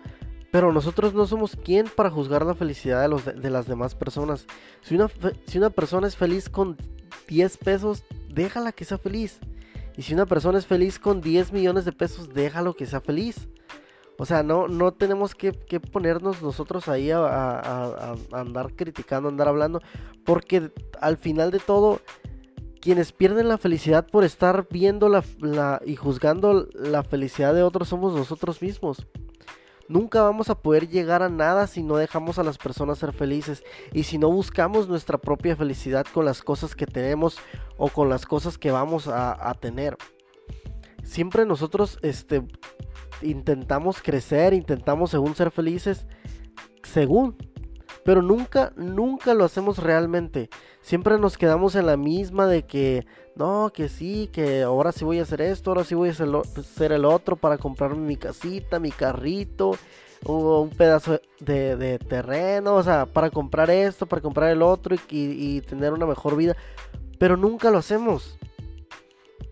Pero 0.54 0.72
nosotros 0.72 1.14
no 1.14 1.26
somos 1.26 1.56
quien 1.56 1.88
para 1.88 2.10
juzgar 2.10 2.46
la 2.46 2.54
felicidad 2.54 3.02
de, 3.02 3.08
los, 3.08 3.24
de 3.24 3.50
las 3.50 3.66
demás 3.66 3.96
personas. 3.96 4.46
Si 4.82 4.94
una, 4.94 5.10
si 5.48 5.58
una 5.58 5.70
persona 5.70 6.06
es 6.06 6.14
feliz 6.14 6.48
con 6.48 6.76
10 7.26 7.56
pesos, 7.56 8.04
déjala 8.32 8.70
que 8.70 8.84
sea 8.84 8.98
feliz. 8.98 9.40
Y 9.96 10.02
si 10.02 10.14
una 10.14 10.26
persona 10.26 10.56
es 10.56 10.64
feliz 10.64 11.00
con 11.00 11.20
10 11.20 11.52
millones 11.52 11.84
de 11.84 11.90
pesos, 11.90 12.32
déjalo 12.32 12.74
que 12.74 12.86
sea 12.86 13.00
feliz. 13.00 13.48
O 14.16 14.26
sea, 14.26 14.44
no, 14.44 14.68
no 14.68 14.92
tenemos 14.92 15.34
que, 15.34 15.52
ponernos 15.80 16.40
nosotros 16.40 16.86
ahí 16.86 17.10
a, 17.10 18.14
andar 18.30 18.74
criticando, 18.76 19.28
a 19.28 19.32
andar 19.32 19.48
hablando. 19.48 19.82
Porque 20.24 20.70
al 21.00 21.16
final 21.16 21.50
de 21.50 21.58
todo, 21.58 22.00
quienes 22.80 23.10
pierden 23.10 23.48
la 23.48 23.58
felicidad 23.58 24.06
por 24.06 24.22
estar 24.22 24.68
viendo 24.70 25.08
la, 25.08 25.82
y 25.84 25.96
juzgando 25.96 26.68
la 26.74 27.02
felicidad 27.02 27.54
de 27.54 27.64
otros 27.64 27.88
somos 27.88 28.14
nosotros 28.14 28.62
mismos. 28.62 29.04
Nunca 29.88 30.22
vamos 30.22 30.48
a 30.48 30.54
poder 30.54 30.88
llegar 30.88 31.22
a 31.22 31.28
nada 31.28 31.66
si 31.66 31.82
no 31.82 31.96
dejamos 31.96 32.38
a 32.38 32.42
las 32.42 32.56
personas 32.56 32.98
ser 32.98 33.12
felices 33.12 33.62
y 33.92 34.04
si 34.04 34.16
no 34.16 34.30
buscamos 34.30 34.88
nuestra 34.88 35.18
propia 35.18 35.56
felicidad 35.56 36.06
con 36.12 36.24
las 36.24 36.42
cosas 36.42 36.74
que 36.74 36.86
tenemos 36.86 37.38
o 37.76 37.88
con 37.88 38.08
las 38.08 38.24
cosas 38.24 38.56
que 38.56 38.70
vamos 38.70 39.08
a, 39.08 39.54
tener. 39.60 39.96
Siempre 41.02 41.44
nosotros 41.44 41.98
este, 42.02 42.46
intentamos 43.20 44.00
crecer, 44.00 44.54
intentamos 44.54 45.10
según 45.10 45.34
ser 45.34 45.50
felices, 45.50 46.06
según, 46.82 47.36
pero 48.04 48.22
nunca, 48.22 48.72
nunca 48.76 49.34
lo 49.34 49.44
hacemos 49.44 49.78
realmente. 49.78 50.48
Siempre 50.84 51.18
nos 51.18 51.38
quedamos 51.38 51.76
en 51.76 51.86
la 51.86 51.96
misma 51.96 52.46
de 52.46 52.66
que, 52.66 53.06
no, 53.36 53.72
que 53.72 53.88
sí, 53.88 54.28
que 54.30 54.62
ahora 54.62 54.92
sí 54.92 55.02
voy 55.02 55.18
a 55.18 55.22
hacer 55.22 55.40
esto, 55.40 55.70
ahora 55.70 55.82
sí 55.82 55.94
voy 55.94 56.10
a 56.10 56.12
hacer, 56.12 56.92
el 56.92 57.06
otro 57.06 57.36
para 57.36 57.56
comprarme 57.56 58.06
mi 58.06 58.18
casita, 58.18 58.78
mi 58.78 58.90
carrito, 58.90 59.78
o 60.26 60.60
un 60.60 60.68
pedazo 60.68 61.22
de, 61.40 61.98
terreno, 62.06 62.74
o 62.74 62.82
sea, 62.82 63.06
para 63.06 63.30
comprar 63.30 63.70
esto, 63.70 64.04
para 64.04 64.20
comprar 64.20 64.50
el 64.50 64.60
otro 64.60 64.94
y, 64.94 65.00
y 65.08 65.62
tener 65.62 65.94
una 65.94 66.04
mejor 66.04 66.36
vida. 66.36 66.54
Pero 67.18 67.38
nunca 67.38 67.70
lo 67.70 67.78
hacemos. 67.78 68.36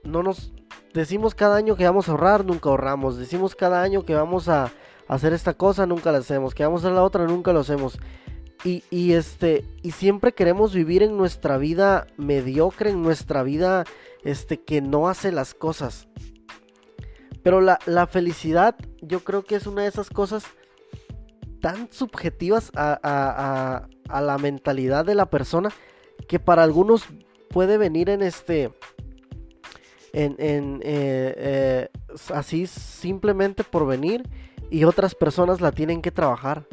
No 0.05 0.23
nos, 0.23 0.53
decimos 0.93 1.35
cada 1.35 1.57
año 1.57 1.77
que 1.77 1.87
vamos 1.87 2.11
a 2.11 2.12
ahorrar, 2.12 2.45
nunca 2.45 2.69
ahorramos. 2.69 3.17
Decimos 3.17 3.55
cada 3.55 3.81
año 3.81 4.05
que 4.05 4.15
vamos 4.15 4.51
a 4.51 4.71
hacer 5.09 5.33
esta 5.33 5.55
cosa, 5.55 5.87
nunca 5.87 6.12
la 6.12 6.19
hacemos. 6.19 6.55
Que 6.55 6.62
vamos 6.62 6.85
a 6.85 6.89
hacer 6.89 6.95
la 6.95 7.05
otra, 7.05 7.25
nunca 7.25 7.55
lo 7.55 7.61
hacemos. 7.61 7.99
Y, 8.64 9.12
este, 9.12 9.64
y 9.83 9.90
siempre 9.90 10.33
queremos 10.33 10.73
vivir 10.73 11.02
en 11.02 11.16
nuestra 11.16 11.59
vida 11.59 12.07
mediocre, 12.16 12.90
en 12.90 13.02
nuestra 13.02 13.42
vida 13.42 13.85
este, 14.23 14.61
que 14.61 14.81
no 14.81 15.09
hace 15.09 15.33
las 15.33 15.52
cosas. 15.52 16.07
Pero 17.42 17.61
la, 17.61 18.07
felicidad 18.07 18.76
yo 19.00 19.25
creo 19.25 19.42
que 19.42 19.57
es 19.57 19.66
una 19.66 19.83
de 19.83 19.88
esas 19.88 20.11
cosas 20.11 20.45
tan 21.61 21.88
subjetivas 21.90 22.71
a, 22.76 23.88
la 24.09 24.38
mentalidad 24.38 25.04
de 25.04 25.16
la 25.16 25.26
persona 25.26 25.71
que 26.28 26.38
para 26.38 26.62
algunos 26.62 27.04
puede 27.50 27.78
venir 27.78 28.11
en 28.11 28.23
este 28.23 28.73
en, 30.12 30.37
eh, 30.83 31.35
eh, 31.37 31.88
así 32.33 32.66
simplemente 32.66 33.64
por 33.64 33.87
venir 33.87 34.28
y 34.71 34.85
otras 34.85 35.14
personas 35.14 35.61
la 35.61 35.73
tienen 35.73 36.00
que 36.02 36.11
trabajar. 36.11 36.66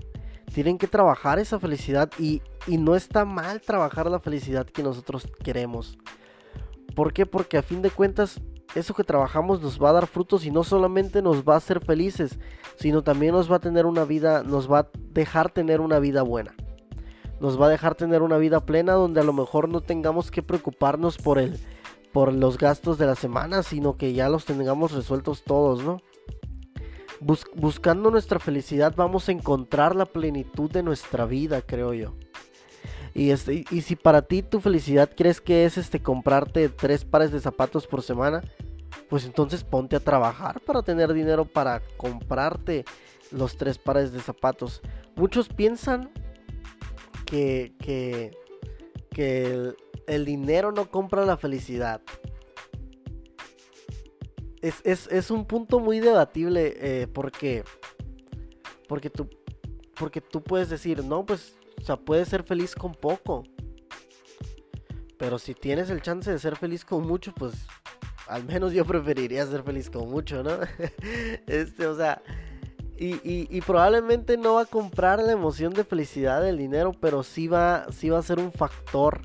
Tienen 0.54 0.78
que 0.78 0.88
trabajar 0.88 1.40
esa 1.40 1.60
felicidad 1.60 2.10
y, 2.18 2.42
no 2.68 2.96
está 2.96 3.26
mal 3.26 3.62
trabajar 3.62 4.10
la 4.10 4.20
felicidad 4.20 4.66
que 4.66 4.84
nosotros 4.84 5.28
queremos. 5.44 5.98
¿Por 6.96 7.14
qué? 7.14 7.26
Porque 7.26 7.58
a 7.58 7.64
fin 7.64 7.82
de 7.82 7.90
cuentas 7.90 8.42
eso 8.76 8.94
que 8.94 9.04
trabajamos 9.04 9.62
nos 9.62 9.82
va 9.82 9.90
a 9.90 9.94
dar 9.94 10.08
frutos 10.08 10.46
y 10.46 10.52
no 10.52 10.64
solamente 10.64 11.22
nos 11.22 11.44
va 11.44 11.56
a 11.56 11.58
hacer 11.58 11.84
felices, 11.84 12.38
sino 12.78 13.02
también 13.04 13.34
nos 13.34 13.52
va 13.52 13.56
a 13.56 13.60
tener 13.60 13.86
una 13.88 14.04
vida, 14.04 14.44
nos 14.44 14.72
va 14.72 14.80
a 14.80 14.90
dejar 15.12 15.50
tener 15.50 15.82
una 15.82 16.00
vida 16.00 16.22
buena. 16.22 16.54
Nos 17.40 17.60
va 17.60 17.68
a 17.68 17.70
dejar 17.70 17.96
tener 17.96 18.22
una 18.22 18.38
vida 18.38 18.66
plena 18.66 18.94
donde 18.94 19.22
a 19.22 19.24
lo 19.24 19.34
mejor 19.34 19.70
no 19.70 19.82
tengamos 19.82 20.30
que 20.30 20.44
preocuparnos 20.44 21.18
por 21.18 21.40
el 21.40 21.60
por 22.12 22.34
los 22.34 22.58
gastos 22.58 22.98
de 22.98 23.06
la 23.06 23.16
semana, 23.16 23.64
sino 23.64 23.98
que 23.98 24.14
ya 24.14 24.30
los 24.30 24.46
tengamos 24.46 24.92
resueltos 24.92 25.44
todos, 25.44 25.84
¿no? 25.84 26.02
Buscando 27.20 28.12
nuestra 28.12 28.40
felicidad 28.40 28.94
vamos 28.96 29.30
a 29.30 29.32
encontrar 29.32 29.96
la 29.96 30.06
plenitud 30.06 30.72
de 30.72 30.84
nuestra 30.84 31.26
vida, 31.26 31.62
creo 31.62 31.94
yo. 31.94 32.16
Y, 33.14 33.32
este, 33.32 33.66
y 33.70 33.82
si 33.82 33.96
para 33.96 34.22
ti 34.22 34.44
tu 34.44 34.62
felicidad 34.62 35.10
crees 35.16 35.42
que 35.42 35.66
es 35.66 35.78
este 35.78 36.02
comprarte 36.02 36.70
tres 36.70 37.06
pares 37.06 37.32
de 37.32 37.40
zapatos 37.40 37.88
por 37.88 38.04
semana, 38.04 38.44
pues 39.10 39.26
entonces 39.26 39.64
ponte 39.64 39.96
a 39.96 40.00
trabajar 40.00 40.62
para 40.62 40.84
tener 40.84 41.14
dinero 41.14 41.46
para 41.46 41.82
comprarte 41.98 42.86
los 43.32 43.58
tres 43.58 43.78
pares 43.78 44.12
de 44.12 44.22
zapatos. 44.22 44.82
Muchos 45.16 45.50
piensan 45.50 46.12
que, 47.26 47.74
que, 47.80 48.38
que 49.10 49.74
el 50.08 50.26
dinero 50.26 50.72
no 50.72 50.90
compra 50.90 51.26
la 51.26 51.38
felicidad. 51.38 52.02
Es, 54.62 55.32
un 55.32 55.46
punto 55.46 55.80
muy 55.80 56.00
debatible 56.00 56.76
eh, 56.78 57.08
porque, 57.08 57.64
porque, 58.88 59.10
tú, 59.10 59.30
porque 59.96 60.22
tú 60.22 60.44
puedes 60.44 60.70
decir, 60.70 61.04
no, 61.04 61.26
pues, 61.26 61.58
o 61.82 61.86
sea, 61.86 61.96
puedes 61.98 62.28
ser 62.28 62.44
feliz 62.44 62.76
con 62.76 62.94
poco. 62.94 63.44
Pero 65.18 65.40
si 65.40 65.54
tienes 65.54 65.90
el 65.90 66.02
chance 66.02 66.32
de 66.32 66.40
ser 66.40 66.56
feliz 66.56 66.84
con 66.84 67.06
mucho, 67.06 67.34
pues 67.34 67.54
al 68.28 68.44
menos 68.46 68.74
yo 68.74 68.86
preferiría 68.86 69.46
ser 69.46 69.64
feliz 69.64 69.90
con 69.90 70.10
mucho, 70.10 70.44
¿no? 70.44 70.52
este, 71.48 71.88
o 71.88 71.96
sea, 71.96 72.22
y, 72.98 73.18
y, 73.24 73.62
probablemente 73.62 74.36
no 74.36 74.56
va 74.56 74.64
a 74.64 74.66
comprar 74.66 75.22
la 75.24 75.32
emoción 75.32 75.74
de 75.74 75.86
felicidad 75.86 76.42
del 76.42 76.58
dinero, 76.58 76.92
pero 77.00 77.24
sí 77.24 77.48
va, 77.48 77.88
sí 77.92 78.10
va 78.10 78.20
a 78.20 78.24
ser 78.24 78.40
un 78.40 78.52
factor 78.52 79.22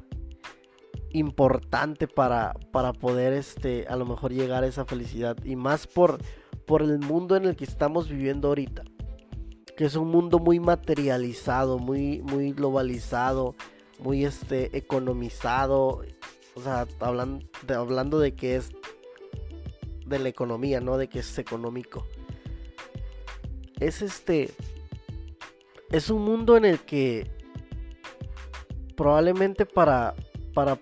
importante 1.15 2.09
para, 2.09 2.55
para 2.73 2.93
poder 2.93 3.33
este, 3.33 3.87
a 3.89 3.97
lo 3.97 4.05
mejor 4.05 4.33
llegar 4.33 4.65
a 4.65 4.67
esa 4.67 4.85
felicidad. 4.85 5.37
Y 5.45 5.57
más 5.57 5.87
por, 5.87 6.19
por 6.67 6.83
el 6.83 6.99
mundo 6.99 7.37
en 7.37 7.47
el 7.47 7.57
que 7.57 7.65
estamos 7.65 8.09
viviendo 8.09 8.49
ahorita. 8.49 8.83
Que 9.77 9.85
es 9.85 9.95
un 9.95 10.09
mundo 10.09 10.39
muy 10.39 10.61
materializado, 10.61 11.79
muy, 11.79 12.21
muy 12.23 12.53
globalizado, 12.53 13.55
muy 14.01 14.25
este, 14.25 14.77
economizado. 14.77 16.03
O 16.55 16.61
sea, 16.61 16.87
hablando 17.01 17.47
de, 17.67 17.75
hablando 17.75 18.19
de 18.19 18.35
que 18.35 18.57
es 18.57 18.71
de 20.07 20.19
la 20.19 20.29
economía, 20.29 20.81
no 20.81 20.99
de 20.99 21.09
que 21.09 21.21
es 21.21 21.39
económico. 21.39 22.07
Es 23.79 24.03
este. 24.03 24.51
Es 25.91 26.11
un 26.11 26.23
mundo 26.23 26.57
en 26.57 26.65
el 26.65 26.81
que 26.81 27.31
probablemente 28.97 29.65
para, 29.65 30.15
para 30.55 30.81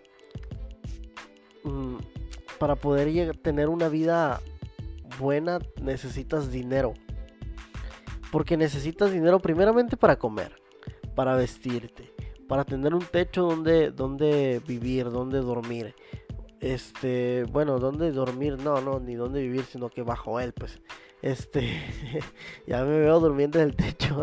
para 2.63 2.77
poder 2.77 3.37
tener 3.39 3.69
una 3.69 3.89
vida 3.89 4.41
buena 5.19 5.59
necesitas 5.81 6.53
dinero. 6.53 6.95
Porque 8.31 8.57
necesitas 8.57 9.11
dinero 9.11 9.41
primeramente 9.41 9.97
para 9.97 10.17
comer, 10.17 10.63
para 11.17 11.35
vestirte, 11.35 12.13
para 12.47 12.65
tener 12.65 12.95
un 12.95 13.05
techo 13.05 13.43
donde, 13.43 13.91
donde 13.91 14.63
vivir, 14.65 15.11
donde 15.11 15.41
dormir. 15.41 15.97
Este, 16.61 17.43
bueno, 17.51 17.81
donde 17.81 18.13
dormir, 18.13 18.57
no, 18.63 18.81
no, 18.81 19.01
ni 19.01 19.17
donde 19.17 19.43
vivir, 19.43 19.65
sino 19.65 19.89
que 19.89 20.03
bajo 20.03 20.39
él, 20.39 20.53
pues. 20.53 20.81
Este, 21.21 21.69
ya 22.69 22.85
me 22.85 22.97
veo 23.01 23.19
durmiendo 23.19 23.59
en 23.59 23.71
el 23.71 23.75
techo. 23.75 24.23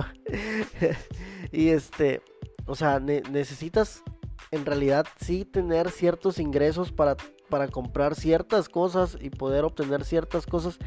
y 1.52 1.68
este, 1.68 2.22
o 2.66 2.76
sea, 2.76 3.02
necesitas 3.02 4.02
en 4.52 4.66
realidad 4.66 5.06
sí 5.20 5.44
tener 5.44 5.92
ciertos 5.92 6.40
ingresos 6.40 6.94
para, 6.94 7.18
para 7.50 7.68
comprar 7.68 8.16
ciertas 8.16 8.70
cosas 8.70 9.18
y 9.20 9.30
poder 9.30 9.66
obtener 9.66 10.06
ciertas 10.06 10.46
cosas 10.46 10.78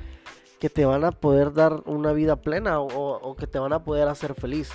que 0.62 0.70
te 0.70 0.84
van 0.84 1.04
a 1.04 1.10
poder 1.10 1.52
dar 1.52 1.82
una 1.86 2.12
vida 2.12 2.36
plena 2.36 2.80
o, 2.80 3.34
que 3.36 3.48
te 3.48 3.58
van 3.58 3.72
a 3.72 3.82
poder 3.82 4.06
hacer 4.06 4.34
feliz. 4.34 4.70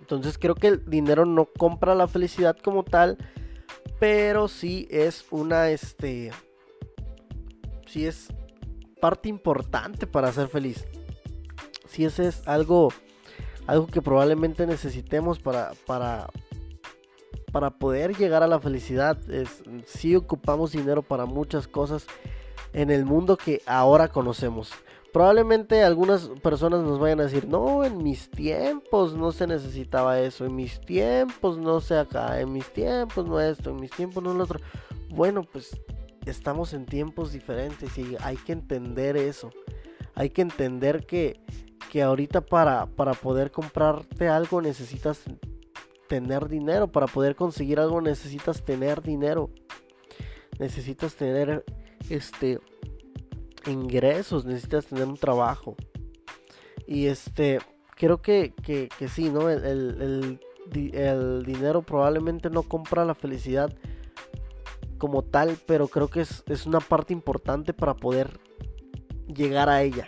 Entonces 0.00 0.36
creo 0.36 0.54
que 0.54 0.68
el 0.68 0.84
dinero 0.84 1.24
no 1.24 1.46
compra 1.46 1.94
la 1.94 2.06
felicidad 2.06 2.56
como 2.62 2.84
tal, 2.84 3.16
pero 3.98 4.46
sí 4.46 4.86
es 4.90 5.24
una, 5.30 5.70
este, 5.70 6.32
sí 7.86 8.06
es 8.06 8.28
parte 9.00 9.30
importante 9.30 10.06
para 10.06 10.30
ser 10.32 10.48
feliz. 10.48 10.84
Si 11.88 12.04
ese 12.04 12.28
es 12.28 12.46
algo, 12.46 12.92
algo 13.66 13.86
que 13.86 14.02
probablemente 14.02 14.66
necesitemos 14.66 15.38
para, 15.38 15.72
para, 15.86 16.28
para 17.54 17.70
poder 17.70 18.16
llegar 18.16 18.42
a 18.42 18.48
la 18.48 18.58
felicidad, 18.58 19.16
es, 19.30 19.62
ocupamos 20.16 20.72
dinero 20.72 21.02
para 21.02 21.24
muchas 21.24 21.68
cosas 21.68 22.04
en 22.72 22.90
el 22.90 23.04
mundo 23.04 23.36
que 23.36 23.62
ahora 23.64 24.08
conocemos. 24.08 24.72
Probablemente 25.12 25.84
algunas 25.84 26.30
personas 26.42 26.82
nos 26.82 26.98
vayan 26.98 27.20
a 27.20 27.26
decir, 27.26 27.46
no, 27.46 27.84
en 27.84 28.02
mis 28.02 28.28
tiempos 28.28 29.14
no 29.14 29.30
se 29.30 29.46
necesitaba 29.46 30.18
eso, 30.18 30.44
en 30.44 30.56
mis 30.56 30.80
tiempos 30.80 31.56
no 31.56 31.80
sé 31.80 31.96
acá, 31.96 32.40
en 32.40 32.52
mis 32.52 32.72
tiempos 32.72 33.24
no 33.24 33.40
esto, 33.40 33.70
en 33.70 33.76
mis 33.76 33.92
tiempos 33.92 34.24
no 34.24 34.34
lo 34.34 34.42
otro. 34.42 34.58
Bueno, 35.10 35.44
pues 35.44 35.80
estamos 36.26 36.74
en 36.74 36.86
tiempos 36.86 37.30
diferentes 37.30 37.96
y 37.96 38.16
hay 38.20 38.36
que 38.36 38.50
entender 38.50 39.16
eso. 39.16 39.50
Hay 40.16 40.30
que 40.30 40.42
entender 40.42 41.06
que, 41.06 41.38
que 41.92 42.02
ahorita 42.02 42.40
para, 42.40 42.86
para 42.86 43.14
poder 43.14 43.52
comprarte 43.52 44.26
algo 44.26 44.60
necesitas 44.60 45.22
tener 46.14 46.48
dinero. 46.48 46.86
Para 46.86 47.06
poder 47.06 47.34
conseguir 47.34 47.80
algo 47.80 48.00
necesitas 48.00 48.62
tener 48.62 49.02
dinero. 49.02 49.50
Necesitas 50.60 51.16
tener 51.16 51.64
este 52.08 52.60
ingresos, 53.66 54.44
necesitas 54.44 54.86
tener 54.86 55.06
un 55.06 55.16
trabajo. 55.16 55.74
Y 56.86 57.06
este, 57.06 57.58
creo 57.96 58.22
que, 58.22 58.52
que, 58.62 59.08
sí, 59.08 59.30
¿no? 59.30 59.50
El, 59.50 59.64
el, 59.64 60.40
el, 60.92 61.44
dinero 61.44 61.82
probablemente 61.82 62.50
no 62.50 62.62
compra 62.62 63.04
la 63.04 63.14
felicidad 63.14 63.72
como 64.98 65.22
tal, 65.22 65.56
pero 65.66 65.88
creo 65.88 66.08
que 66.08 66.20
es, 66.20 66.44
es 66.46 66.66
una 66.66 66.80
parte 66.80 67.12
importante 67.12 67.72
para 67.72 67.94
poder 67.94 68.38
llegar 69.26 69.68
a 69.68 69.82
ella. 69.82 70.06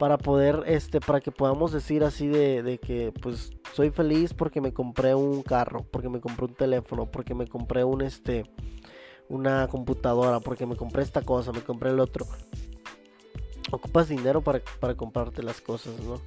Para 0.00 0.16
poder, 0.18 0.64
este, 0.66 0.98
para 0.98 1.20
que 1.20 1.30
podamos 1.30 1.72
decir 1.72 2.04
así 2.04 2.26
de, 2.26 2.62
de 2.62 2.78
que, 2.78 3.12
pues, 3.22 3.52
soy 3.74 3.90
feliz 3.90 4.32
porque 4.32 4.60
me 4.60 4.72
compré 4.72 5.14
un 5.14 5.42
carro, 5.42 5.84
porque 5.90 6.08
me 6.08 6.20
compré 6.20 6.46
un 6.46 6.54
teléfono, 6.54 7.04
porque 7.06 7.34
me 7.34 7.46
compré 7.46 7.84
un, 7.84 8.00
este, 8.00 8.50
una 9.28 9.68
computadora, 9.68 10.40
porque 10.40 10.64
me 10.64 10.76
compré 10.76 11.02
esta 11.02 11.20
cosa, 11.20 11.52
me 11.52 11.60
compré 11.60 11.90
el 11.90 12.00
otro. 12.00 12.26
Ocupas 13.70 14.08
dinero 14.08 14.40
para, 14.40 14.62
para 14.80 14.94
comprarte 14.96 15.42
las 15.42 15.60
cosas, 15.60 16.00
¿no? 16.00 16.18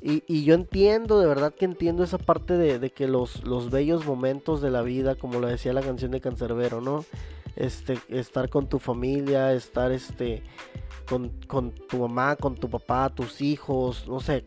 Y, 0.00 0.44
yo 0.44 0.54
entiendo, 0.54 1.18
de 1.18 1.26
verdad 1.26 1.52
que 1.52 1.64
entiendo 1.64 2.04
esa 2.04 2.18
parte 2.18 2.56
de, 2.56 2.90
que 2.90 3.08
los, 3.08 3.44
los, 3.44 3.70
bellos 3.70 4.06
momentos 4.06 4.62
de 4.62 4.70
la 4.70 4.82
vida, 4.82 5.16
como 5.16 5.40
lo 5.40 5.48
decía 5.48 5.72
la 5.72 5.82
canción 5.82 6.12
de 6.12 6.20
Cancerbero, 6.20 6.80
¿no? 6.80 7.04
Este, 7.56 7.98
estar 8.08 8.48
con 8.48 8.68
tu 8.68 8.78
familia, 8.78 9.52
estar 9.52 9.90
este, 9.90 10.44
con, 11.08 11.30
con 11.46 11.72
tu 11.72 11.98
mamá, 11.98 12.36
con 12.36 12.54
tu 12.54 12.68
papá, 12.68 13.08
tus 13.08 13.40
hijos, 13.40 14.06
no 14.06 14.20
sé, 14.20 14.44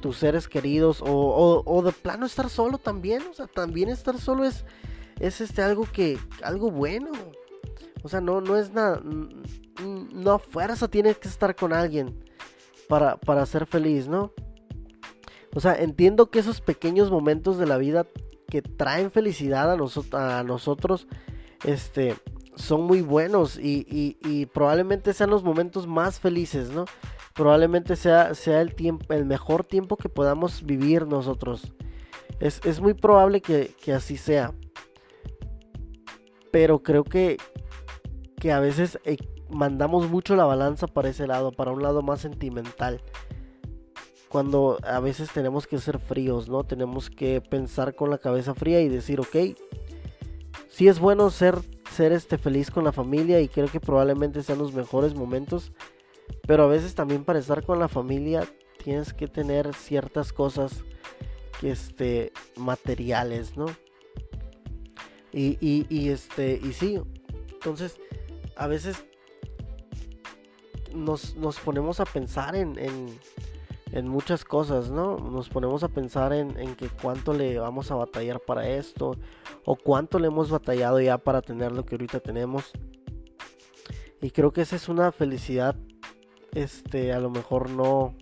tus 0.00 0.18
seres 0.18 0.48
queridos, 0.48 1.02
o, 1.02 1.62
o, 1.64 1.82
de 1.82 1.92
plano 1.92 2.26
estar 2.26 2.48
solo 2.50 2.78
también, 2.78 3.22
o 3.30 3.34
sea, 3.34 3.46
también 3.46 3.88
estar 3.88 4.18
solo 4.18 4.44
es, 4.44 4.64
es 5.18 5.40
este, 5.40 5.62
algo 5.62 5.86
que, 5.90 6.18
algo 6.42 6.70
bueno. 6.70 7.10
O 8.02 8.08
sea, 8.08 8.20
no, 8.20 8.40
no 8.40 8.56
es 8.56 8.72
nada, 8.72 9.02
no 9.84 10.32
a 10.32 10.38
fuerza 10.38 10.88
tienes 10.88 11.18
que 11.18 11.28
estar 11.28 11.54
con 11.54 11.72
alguien 11.72 12.24
para, 12.88 13.18
para 13.18 13.44
ser 13.44 13.66
feliz, 13.66 14.08
¿no? 14.08 14.32
O 15.54 15.60
sea, 15.60 15.74
entiendo 15.74 16.30
que 16.30 16.38
esos 16.38 16.60
pequeños 16.60 17.10
momentos 17.10 17.58
de 17.58 17.66
la 17.66 17.76
vida 17.76 18.06
que 18.48 18.62
traen 18.62 19.10
felicidad 19.10 19.70
a, 19.70 20.38
a 20.38 20.44
nosotros, 20.44 21.06
este, 21.64 22.16
son 22.56 22.82
muy 22.82 23.00
buenos 23.00 23.58
y, 23.60 24.46
probablemente 24.52 25.12
sean 25.12 25.30
los 25.30 25.42
momentos 25.42 25.86
más 25.86 26.20
felices, 26.20 26.70
¿no? 26.70 26.84
Probablemente 27.34 27.96
sea, 27.96 28.34
sea 28.34 28.60
el, 28.60 28.74
tiempo, 28.74 29.12
el 29.14 29.24
mejor 29.24 29.64
tiempo 29.64 29.96
que 29.96 30.08
podamos 30.08 30.64
vivir 30.64 31.06
nosotros. 31.06 31.72
Es, 32.40 32.80
muy 32.80 32.94
probable 32.94 33.40
que, 33.40 33.74
así 33.94 34.16
sea. 34.16 34.52
Pero 36.50 36.82
creo 36.82 37.04
que, 37.04 37.36
que 38.36 38.52
a 38.52 38.60
veces 38.60 38.98
eh, 39.04 39.16
mandamos 39.48 40.10
mucho 40.10 40.34
la 40.36 40.44
balanza 40.44 40.86
para 40.86 41.10
ese 41.10 41.26
lado, 41.26 41.52
para 41.52 41.70
un 41.70 41.82
lado 41.82 42.02
más 42.02 42.20
sentimental 42.20 43.00
cuando 44.30 44.78
a 44.84 45.00
veces 45.00 45.32
tenemos 45.32 45.66
que 45.66 45.78
ser 45.78 45.98
fríos, 45.98 46.48
¿no? 46.48 46.62
Tenemos 46.62 47.10
que 47.10 47.40
pensar 47.40 47.96
con 47.96 48.10
la 48.10 48.18
cabeza 48.18 48.54
fría 48.54 48.80
y 48.80 48.88
decir, 48.88 49.18
ok, 49.18 49.58
sí 50.70 50.88
es 50.88 50.98
bueno 50.98 51.30
ser, 51.30 51.58
ser 51.90 52.12
este 52.12 52.38
feliz 52.38 52.70
con 52.70 52.84
la 52.84 52.92
familia 52.92 53.40
y 53.40 53.48
creo 53.48 53.68
que 53.68 53.80
probablemente 53.80 54.42
sean 54.42 54.58
los 54.58 54.72
mejores 54.72 55.14
momentos, 55.14 55.72
pero 56.46 56.64
a 56.64 56.68
veces 56.68 56.94
también 56.94 57.24
para 57.24 57.38
estar 57.38 57.64
con 57.64 57.78
la 57.78 57.88
familia 57.88 58.48
tienes 58.82 59.12
que 59.12 59.28
tener 59.28 59.74
ciertas 59.74 60.32
cosas 60.32 60.84
que 61.60 61.72
este 61.72 62.32
materiales, 62.56 63.56
¿no? 63.56 63.66
Y, 65.32 65.58
y, 65.60 66.08
este, 66.08 66.60
y 66.60 66.72
sí, 66.72 67.00
entonces 67.52 68.00
a 68.56 68.66
veces 68.66 68.96
nos, 70.92 71.36
nos 71.36 71.60
ponemos 71.60 72.00
a 72.00 72.04
pensar 72.04 72.56
en 72.56 72.76
en 72.78 73.16
muchas 74.08 74.44
cosas, 74.44 74.90
¿no? 74.90 75.16
Nos 75.16 75.48
ponemos 75.48 75.82
a 75.82 75.88
pensar 75.88 76.32
en, 76.32 76.52
que 76.76 76.88
cuánto 76.88 77.32
le 77.32 77.58
vamos 77.58 77.90
a 77.90 77.96
batallar 77.96 78.40
para 78.40 78.68
esto 78.68 79.16
o 79.64 79.76
cuánto 79.76 80.18
le 80.18 80.28
hemos 80.28 80.50
batallado 80.50 81.00
ya 81.00 81.18
para 81.18 81.42
tener 81.42 81.72
lo 81.72 81.84
que 81.84 81.96
ahorita 81.96 82.20
tenemos. 82.20 82.70
Y 84.22 84.30
creo 84.30 84.52
que 84.52 84.62
esa 84.62 84.76
es 84.76 84.88
una 84.88 85.12
felicidad, 85.12 85.76
este, 86.52 87.12
a 87.12 87.20
lo 87.20 87.30
mejor 87.30 87.70
no 87.70 88.14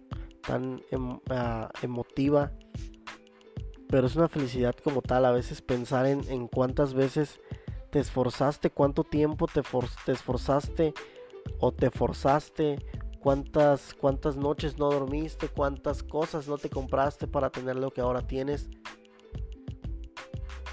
tan 0.46 0.80
em, 0.90 1.18
ah, 1.28 1.70
emotiva, 1.82 2.52
pero 3.88 4.06
es 4.06 4.16
una 4.16 4.28
felicidad 4.28 4.74
como 4.82 5.02
tal. 5.02 5.24
A 5.24 5.32
veces 5.32 5.60
pensar 5.60 6.06
en, 6.06 6.22
en 6.30 6.46
cuántas 6.46 6.94
veces 6.94 7.40
te 7.90 7.98
esforzaste, 7.98 8.70
cuánto 8.70 9.04
tiempo 9.04 9.46
te, 9.46 9.62
te 10.04 10.12
esforzaste 10.12 10.94
o 11.60 11.72
te 11.72 11.90
forzaste 11.90 12.78
cuántas, 13.28 13.92
cuántas 13.92 14.36
noches 14.36 14.78
no 14.78 14.90
dormiste, 14.90 15.48
cuántas 15.48 16.02
cosas 16.02 16.48
no 16.48 16.56
te 16.56 16.70
compraste 16.70 17.26
para 17.26 17.50
tener 17.50 17.76
lo 17.76 17.90
que 17.90 18.00
ahora 18.00 18.26
tienes. 18.26 18.70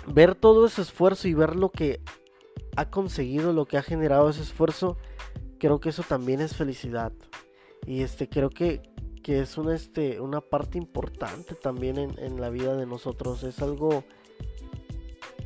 Ver 0.08 0.36
todo 0.36 0.66
ese 0.66 0.84
esfuerzo 0.84 1.28
y 1.28 1.34
ver 1.34 1.58
lo 1.58 1.70
que 1.70 2.00
ha 2.78 2.90
conseguido, 2.90 3.52
lo 3.52 3.66
que 3.66 3.78
ha 3.78 3.82
generado 3.82 4.30
ese 4.30 4.42
esfuerzo, 4.42 4.96
creo 5.60 5.82
que 5.82 5.90
eso 5.90 6.04
también 6.04 6.40
es 6.40 6.56
felicidad. 6.56 7.12
Y 7.86 8.04
este, 8.04 8.30
creo 8.30 8.50
que, 8.50 8.82
que 9.22 9.42
es 9.42 9.58
una, 9.58 9.76
este, 9.76 10.22
una 10.22 10.40
parte 10.40 10.78
importante 10.78 11.56
también 11.56 11.98
en, 11.98 12.40
la 12.40 12.50
vida 12.50 12.78
de 12.78 12.86
nosotros. 12.86 13.44
Es 13.44 13.62
algo 13.62 14.06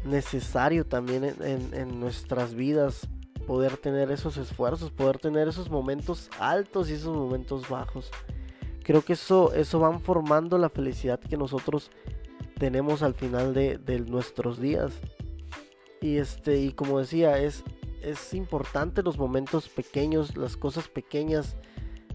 necesario 0.06 0.86
también 0.86 1.24
en, 1.24 1.74
en 1.74 2.00
nuestras 2.00 2.54
vidas 2.54 3.10
poder 3.50 3.78
tener 3.78 4.12
esos 4.12 4.38
esfuerzos, 4.38 4.92
poder 4.92 5.18
tener 5.18 5.48
esos 5.48 5.72
momentos 5.72 6.30
altos 6.40 6.88
y 6.88 6.94
esos 6.94 7.18
momentos 7.18 7.68
bajos. 7.68 8.12
Creo 8.84 9.04
que 9.04 9.14
eso, 9.14 9.56
eso 9.56 9.80
van 9.80 10.02
formando 10.02 10.60
la 10.60 10.70
felicidad 10.70 11.20
que 11.20 11.36
nosotros 11.36 11.90
tenemos 12.60 13.02
al 13.02 13.16
final 13.16 13.56
de, 13.56 14.06
nuestros 14.08 14.62
días. 14.62 14.94
Y 16.00 16.18
este, 16.18 16.60
y 16.60 16.74
como 16.74 17.00
decía, 17.00 17.40
es, 17.40 17.64
es 18.04 18.36
importante 18.36 19.02
los 19.02 19.18
momentos 19.18 19.68
pequeños, 19.68 20.38
las 20.38 20.56
cosas 20.56 20.88
pequeñas. 20.88 21.56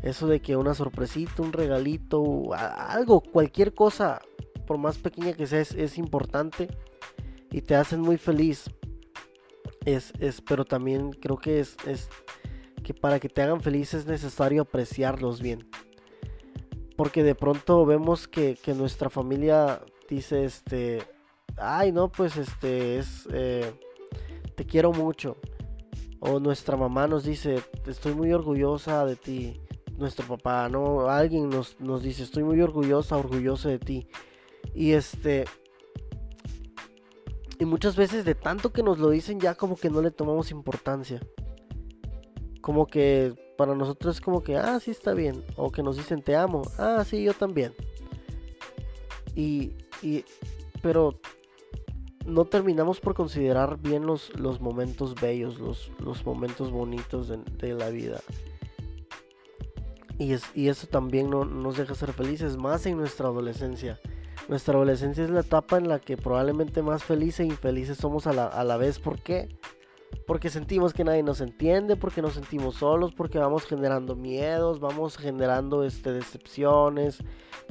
Eso 0.03 0.29
de 0.29 0.41
que 0.41 0.55
una 0.55 0.73
sorpresita, 0.75 1.43
un 1.43 1.53
regalito, 1.53 2.55
algo, 2.55 3.21
cualquier 3.21 3.75
cosa, 3.75 4.23
por 4.69 4.79
más 4.79 4.99
pequeña 4.99 5.33
que 5.33 5.49
sea, 5.49 5.63
es, 5.63 5.73
es 5.73 5.99
importante 5.99 6.69
y 7.51 7.61
te 7.61 7.75
hacen 7.75 8.01
muy 8.01 8.19
feliz 8.19 8.71
es, 9.85 10.13
es, 10.19 10.41
pero 10.41 10.65
también 10.65 11.13
creo 11.13 11.37
que 11.37 11.61
es, 11.61 11.77
es 11.87 12.09
que 12.83 12.95
para 12.95 13.19
que 13.19 13.29
te 13.29 13.43
hagan 13.43 13.61
feliz 13.61 13.95
es 13.95 14.07
necesario 14.07 14.63
apreciarlos 14.63 15.41
bien. 15.41 15.69
Porque 16.97 17.25
de 17.25 17.35
pronto 17.35 17.85
vemos 17.85 18.29
que, 18.29 18.57
nuestra 18.77 19.11
familia 19.11 19.83
dice, 20.09 20.45
este, 20.45 21.03
ay, 21.57 21.91
no, 21.91 22.11
pues 22.13 22.37
este, 22.37 22.99
es, 22.99 23.29
eh, 23.33 23.73
te 24.55 24.65
quiero 24.65 24.93
mucho. 24.93 25.37
O 26.21 26.39
nuestra 26.39 26.77
mamá 26.77 27.09
nos 27.09 27.25
dice, 27.25 27.63
estoy 27.87 28.15
muy 28.15 28.33
orgullosa 28.33 29.05
de 29.05 29.17
ti. 29.17 29.61
Nuestro 29.97 30.27
papá, 30.27 30.69
¿no? 30.69 31.09
Alguien 31.09 31.49
nos, 31.49 31.81
nos 31.81 32.03
dice, 32.03 32.23
estoy 32.23 32.43
muy 32.45 32.61
orgullosa, 32.61 33.17
orgulloso 33.17 33.69
de 33.69 33.79
ti. 33.79 34.09
Y 34.75 34.93
este, 34.93 35.45
y 37.59 37.65
muchas 37.65 37.97
veces 37.97 38.25
de 38.25 38.35
tanto 38.35 38.73
que 38.73 38.83
nos 38.83 38.99
lo 38.99 39.11
dicen 39.11 39.41
ya 39.41 39.55
como 39.55 39.77
que 39.77 39.91
no 39.91 40.03
le 40.03 40.11
tomamos 40.11 40.51
importancia. 40.51 41.21
Como 42.61 42.87
que 42.87 43.35
para 43.57 43.75
nosotros 43.75 44.17
es 44.17 44.21
como 44.21 44.43
que, 44.43 44.57
ah, 44.57 44.81
sí 44.81 44.91
está 44.91 45.13
bien. 45.13 45.45
O 45.57 45.71
que 45.71 45.83
nos 45.83 45.97
dicen 45.97 46.23
te 46.23 46.35
amo. 46.35 46.63
Ah, 46.79 47.05
sí, 47.07 47.23
yo 47.23 47.35
también. 47.35 47.73
Y, 49.37 49.73
y 50.03 50.25
pero 50.83 51.19
no 52.27 52.45
terminamos 52.47 53.01
por 53.01 53.15
considerar 53.15 53.79
bien 53.81 54.07
los, 54.07 54.35
los 54.39 54.61
momentos 54.61 55.15
bellos, 55.15 55.59
los, 55.59 55.91
los 55.99 56.25
momentos 56.25 56.71
bonitos 56.71 57.29
de, 57.29 57.75
la 57.75 57.91
vida. 57.91 58.21
Y, 60.19 60.33
es, 60.33 60.45
y 60.55 60.69
eso 60.69 60.87
también 60.87 61.29
no, 61.29 61.45
nos 61.45 61.77
deja 61.77 61.95
ser 61.95 62.13
felices, 62.13 62.57
más 62.57 62.87
en 62.87 62.97
nuestra 62.97 63.29
adolescencia. 63.29 64.01
Nuestra 64.49 64.75
adolescencia 64.75 65.25
es 65.25 65.31
la 65.31 65.41
etapa 65.41 65.79
en 65.79 65.89
la 65.89 65.99
que 65.99 66.17
probablemente 66.17 66.83
más 66.83 67.03
felices 67.03 67.41
e 67.41 67.45
infelices 67.45 67.99
somos 67.99 68.27
a 68.27 68.33
la, 68.33 68.47
a 68.47 68.65
la 68.65 68.77
vez. 68.77 68.99
¿Por 68.99 69.21
qué? 69.21 69.49
Porque 70.27 70.51
sentimos 70.51 70.93
que 70.93 71.05
nadie 71.05 71.23
nos 71.23 71.41
entiende, 71.41 71.97
porque 71.97 72.23
nos 72.23 72.35
sentimos 72.35 72.77
solos, 72.77 73.15
porque 73.15 73.39
vamos 73.39 73.65
generando 73.65 74.15
miedos, 74.17 74.81
vamos 74.81 75.17
generando 75.17 75.85
este, 75.85 76.13
decepciones, 76.13 77.19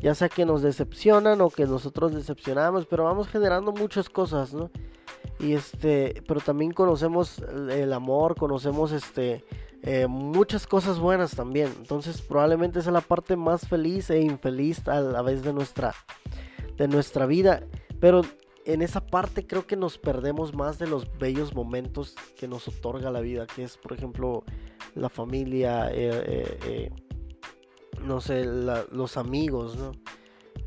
ya 0.02 0.16
sea 0.16 0.30
que 0.30 0.46
nos 0.46 0.62
decepcionan 0.62 1.42
o 1.42 1.50
que 1.50 1.66
nosotros 1.66 2.14
decepcionamos, 2.14 2.86
pero 2.86 3.04
vamos 3.06 3.28
generando 3.28 3.72
muchas 3.72 4.10
cosas, 4.10 4.54
¿no? 4.54 4.70
Y 5.40 5.54
este, 5.54 6.24
pero 6.28 6.42
también 6.42 6.72
conocemos 6.72 7.40
el 7.70 7.94
amor, 7.94 8.36
conocemos 8.36 8.92
este, 8.92 9.44
eh, 9.82 10.08
muchas 10.08 10.68
cosas 10.68 11.00
buenas 11.00 11.36
también. 11.36 11.74
Entonces 11.78 12.22
probablemente 12.22 12.80
esa 12.80 12.90
es 12.90 12.94
la 12.94 13.02
parte 13.02 13.36
más 13.36 13.68
feliz 13.68 14.10
e 14.10 14.22
infeliz 14.22 14.88
a 14.88 15.02
la 15.02 15.22
vez 15.22 15.44
de 15.44 15.54
nuestra, 15.54 15.94
de 16.78 16.88
nuestra 16.88 17.26
vida. 17.26 17.64
Pero 18.00 18.22
en 18.66 18.82
esa 18.82 19.06
parte 19.06 19.46
creo 19.46 19.66
que 19.68 19.76
nos 19.76 19.98
perdemos 19.98 20.54
más 20.54 20.80
de 20.80 20.88
los 20.88 21.18
bellos 21.18 21.54
momentos 21.54 22.16
que 22.38 22.48
nos 22.48 22.68
otorga 22.68 23.12
la 23.12 23.22
vida, 23.22 23.46
que 23.48 23.64
es 23.64 23.78
por 23.78 23.94
ejemplo 23.94 24.44
la 24.96 25.10
familia, 25.10 25.90
eh, 25.92 26.58
eh, 26.66 26.92
no 28.02 28.22
sé, 28.22 28.46
los 28.46 29.18
amigos, 29.18 29.78
¿no? 29.78 29.92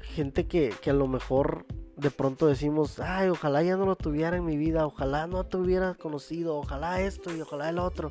Gente 0.01 0.47
que, 0.47 0.75
que 0.81 0.91
a 0.91 0.95
lo 0.95 1.07
mejor 1.07 1.67
de 1.97 2.11
pronto 2.11 2.47
decimos, 2.47 3.01
ay, 3.01 3.29
ojalá 3.29 3.63
ya 3.63 3.77
no 3.77 3.87
lo 3.87 3.97
tuviera 3.97 4.37
en 4.37 4.45
mi 4.45 4.57
vida, 4.57 4.87
ojalá 4.87 5.27
no 5.27 5.45
te 5.45 5.57
hubiera 5.57 5.95
conocido, 5.95 6.57
ojalá 6.57 7.01
esto 7.01 7.35
y 7.35 7.41
ojalá 7.41 7.71
el 7.71 7.79
otro 7.79 8.11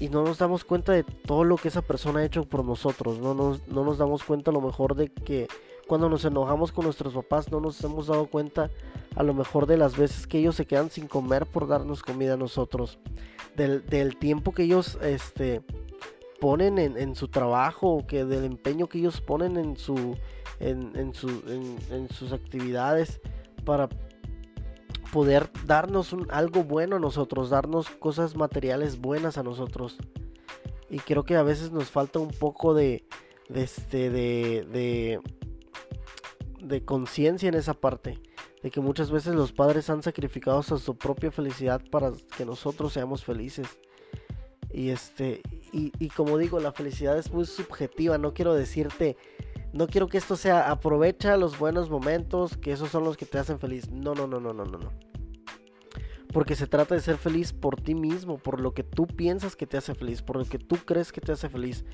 y 0.00 0.08
no 0.08 0.24
nos 0.24 0.38
damos 0.38 0.64
cuenta 0.64 0.92
de 0.92 1.04
todo 1.04 1.44
lo 1.44 1.56
que 1.56 1.68
esa 1.68 1.82
persona 1.82 2.20
ha 2.20 2.24
hecho 2.24 2.44
por 2.44 2.64
nosotros. 2.64 3.18
No 3.18 3.34
no 3.34 3.84
nos 3.84 3.98
damos 3.98 4.24
cuenta 4.24 4.50
a 4.50 4.54
lo 4.54 4.62
mejor 4.62 4.96
de 4.96 5.08
que 5.08 5.46
cuando 5.90 6.08
nos 6.08 6.24
enojamos 6.24 6.70
con 6.70 6.84
nuestros 6.84 7.14
papás 7.14 7.50
no 7.50 7.58
nos 7.58 7.82
hemos 7.82 8.06
dado 8.06 8.26
cuenta 8.26 8.70
a 9.16 9.24
lo 9.24 9.34
mejor 9.34 9.66
de 9.66 9.76
las 9.76 9.96
veces 9.96 10.28
que 10.28 10.38
ellos 10.38 10.54
se 10.54 10.64
quedan 10.64 10.88
sin 10.88 11.08
comer 11.08 11.46
por 11.46 11.66
darnos 11.66 12.04
comida 12.04 12.34
a 12.34 12.36
nosotros. 12.36 13.00
Del, 13.56 14.16
tiempo 14.16 14.52
que 14.52 14.62
ellos 14.62 15.00
este, 15.02 15.62
ponen 16.40 16.78
en, 16.78 17.16
su 17.16 17.26
trabajo, 17.26 18.06
que 18.06 18.24
del 18.24 18.44
empeño 18.44 18.86
que 18.86 18.98
ellos 18.98 19.20
ponen 19.20 19.56
en, 19.56 19.76
su, 19.76 20.16
en, 20.60 20.94
en, 20.94 21.12
su, 21.12 21.28
en 21.90 22.08
sus 22.08 22.32
actividades 22.32 23.20
para 23.64 23.88
poder 25.12 25.50
darnos 25.66 26.14
algo 26.28 26.62
bueno 26.62 26.94
a 26.94 27.00
nosotros, 27.00 27.50
darnos 27.50 27.90
cosas 27.90 28.36
materiales 28.36 29.00
buenas 29.00 29.38
a 29.38 29.42
nosotros. 29.42 29.98
Y 30.88 30.98
creo 31.00 31.24
que 31.24 31.34
a 31.34 31.42
veces 31.42 31.72
nos 31.72 31.90
falta 31.90 32.20
un 32.20 32.30
poco 32.30 32.74
de, 32.74 33.04
de, 33.48 33.62
este, 33.64 34.08
de, 34.08 34.64
de, 34.70 35.20
de 36.62 36.84
conciencia 36.84 37.48
en 37.48 37.54
esa 37.54 37.74
parte. 37.74 38.18
De 38.62 38.70
que 38.70 38.80
muchas 38.80 39.10
veces 39.10 39.34
los 39.34 39.52
padres 39.52 39.88
han 39.90 40.02
sacrificado 40.02 40.58
a 40.58 40.62
su 40.62 40.96
propia 40.96 41.30
felicidad 41.30 41.80
para 41.90 42.12
que 42.36 42.44
nosotros 42.44 42.92
seamos 42.92 43.24
felices. 43.24 43.66
Y 44.72 44.90
este, 44.90 45.42
y, 45.72 45.92
y 45.98 46.08
como 46.08 46.38
digo, 46.38 46.60
la 46.60 46.72
felicidad 46.72 47.18
es 47.18 47.32
muy 47.32 47.46
subjetiva. 47.46 48.18
No 48.18 48.34
quiero 48.34 48.54
decirte 48.54 49.16
no 49.72 49.86
quiero 49.86 50.08
que 50.08 50.18
esto 50.18 50.36
sea 50.36 50.70
aprovecha 50.70 51.36
los 51.36 51.58
buenos 51.58 51.90
momentos, 51.90 52.56
que 52.56 52.72
esos 52.72 52.90
son 52.90 53.04
los 53.04 53.16
que 53.16 53.26
te 53.26 53.38
hacen 53.38 53.60
feliz. 53.60 53.88
No, 53.90 54.14
no, 54.14 54.26
no, 54.26 54.40
no, 54.40 54.52
no, 54.52 54.64
no, 54.64 54.78
no. 54.78 54.92
Porque 56.32 56.56
se 56.56 56.66
trata 56.66 56.94
de 56.94 57.00
ser 57.00 57.16
feliz 57.16 57.52
por 57.52 57.80
ti 57.80 57.94
mismo, 57.94 58.38
por 58.38 58.60
lo 58.60 58.72
que 58.72 58.82
tú 58.82 59.06
piensas 59.06 59.56
que 59.56 59.66
te 59.66 59.76
hace 59.76 59.94
feliz, 59.94 60.22
por 60.22 60.36
lo 60.36 60.44
que 60.44 60.58
tú 60.58 60.76
crees 60.84 61.12
que 61.12 61.20
te 61.20 61.32
hace 61.32 61.48
feliz, 61.48 61.84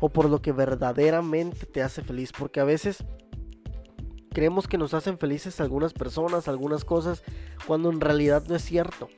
o 0.00 0.08
por 0.08 0.30
lo 0.30 0.40
que 0.40 0.52
verdaderamente 0.52 1.66
te 1.66 1.82
hace 1.82 2.02
feliz. 2.02 2.32
Porque 2.32 2.60
a 2.60 2.64
veces 2.64 3.04
creemos 4.36 4.68
que 4.68 4.76
nos 4.76 4.92
hacen 4.92 5.16
felices 5.16 5.62
algunas 5.62 5.94
personas, 5.94 6.46
algunas 6.46 6.84
cosas, 6.84 7.22
cuando 7.66 7.88
en 7.88 8.02
realidad 8.02 8.44
no 8.46 8.54
es 8.54 8.62
cierto. 8.62 9.08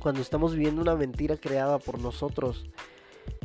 Cuando 0.00 0.20
estamos 0.20 0.52
viviendo 0.52 0.82
una 0.82 0.94
mentira 0.96 1.38
creada 1.38 1.78
por 1.78 1.98
nosotros. 1.98 2.66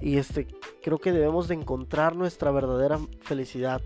Y 0.02 0.18
este, 0.18 0.46
creo 0.82 0.98
que 0.98 1.14
debemos 1.14 1.48
de 1.48 1.56
encontrar 1.56 2.18
nuestra 2.18 2.52
verdadera 2.52 3.00
felicidad. 3.22 3.82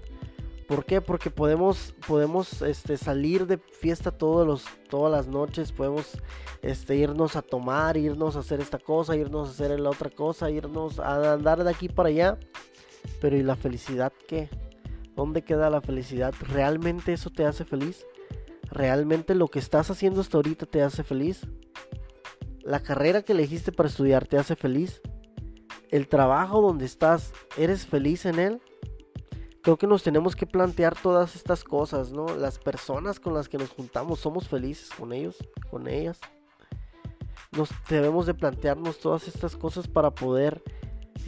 ¿Por 0.67 0.85
qué? 0.85 0.99
Porque 0.99 1.29
podemos, 1.29 1.93
podemos 2.07 2.63
este, 2.63 2.97
salir 2.97 3.45
de 3.45 3.59
fiesta 3.59 4.09
todos 4.09 4.47
los, 4.47 4.65
todas 4.89 5.11
las 5.11 5.27
noches, 5.27 5.71
podemos 5.71 6.17
este, 6.63 6.95
irnos 6.95 7.35
a 7.35 7.43
tomar, 7.43 7.95
irnos 7.95 8.35
a 8.35 8.39
hacer 8.39 8.59
esta 8.59 8.79
cosa, 8.79 9.15
irnos 9.15 9.49
a 9.49 9.51
hacer 9.51 9.79
la 9.79 9.91
otra 9.91 10.09
cosa, 10.09 10.49
irnos 10.49 10.97
a 10.97 11.33
andar 11.33 11.63
de 11.63 11.69
aquí 11.69 11.89
para 11.89 12.09
allá. 12.09 12.39
Pero 13.21 13.37
¿y 13.37 13.43
la 13.43 13.55
felicidad 13.55 14.11
qué? 14.27 14.49
¿Dónde 15.17 15.41
queda 15.41 15.69
la 15.69 15.81
felicidad? 15.81 16.33
¿Realmente 16.39 17.11
eso 17.11 17.29
te 17.29 17.45
hace 17.45 17.65
feliz? 17.65 18.05
¿Realmente 18.71 19.35
lo 19.35 19.49
que 19.49 19.59
estás 19.59 19.91
haciendo 19.91 20.21
hasta 20.21 20.37
ahorita 20.37 20.65
te 20.65 20.81
hace 20.81 21.03
feliz? 21.03 21.41
¿La 22.61 22.79
carrera 22.81 23.21
que 23.23 23.33
elegiste 23.33 23.73
para 23.73 23.89
estudiar 23.89 24.25
te 24.25 24.37
hace 24.37 24.55
feliz? 24.55 25.01
el 25.89 26.07
trabajo 26.07 26.61
donde 26.61 26.85
estás, 26.85 27.33
¿eres 27.57 27.85
feliz 27.85 28.25
en 28.25 28.39
él? 28.39 28.61
Creo 29.61 29.77
que 29.77 29.87
nos 29.87 30.03
tenemos 30.03 30.35
que 30.35 30.45
plantear 30.45 30.95
todas 30.95 31.35
estas 31.35 31.63
cosas, 31.63 32.11
¿no? 32.11 32.25
Las 32.37 32.57
personas 32.59 33.19
con 33.19 33.33
las 33.33 33.49
que 33.49 33.57
nos 33.57 33.69
juntamos, 33.69 34.19
¿somos 34.19 34.47
felices 34.47 34.89
con 34.97 35.11
ellos, 35.11 35.37
con 35.69 35.87
ellas? 35.87 36.19
Nos 37.51 37.69
debemos 37.89 38.25
de 38.25 38.33
plantearnos 38.33 38.99
todas 38.99 39.27
estas 39.27 39.55
cosas 39.55 39.87
para 39.87 40.11
poder 40.11 40.63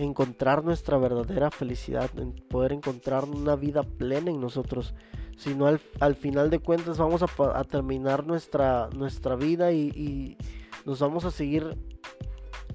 encontrar 0.04 0.64
nuestra 0.64 0.98
verdadera 0.98 1.52
felicidad, 1.52 2.10
poder 2.50 2.74
encontrar 2.74 3.26
una 3.26 3.56
vida 3.56 3.84
plena 3.84 4.32
en 4.32 4.40
nosotros. 4.40 4.94
Si 5.38 5.56
no, 5.56 5.68
al, 5.68 6.16
final 6.16 6.50
de 6.50 6.60
cuentas 6.60 6.98
vamos 6.98 7.24
a, 7.24 7.64
terminar 7.64 8.26
nuestra, 8.26 8.90
nuestra 8.96 9.36
vida 9.36 9.72
y, 9.72 9.90
y 9.90 10.38
nos 10.86 11.00
vamos 11.00 11.26
a 11.26 11.32
seguir 11.32 11.78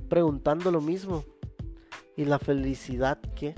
preguntando 0.09 0.71
lo 0.71 0.81
mismo. 0.81 1.25
¿Y 2.17 2.25
la 2.25 2.39
felicidad 2.39 3.19
qué? 3.35 3.55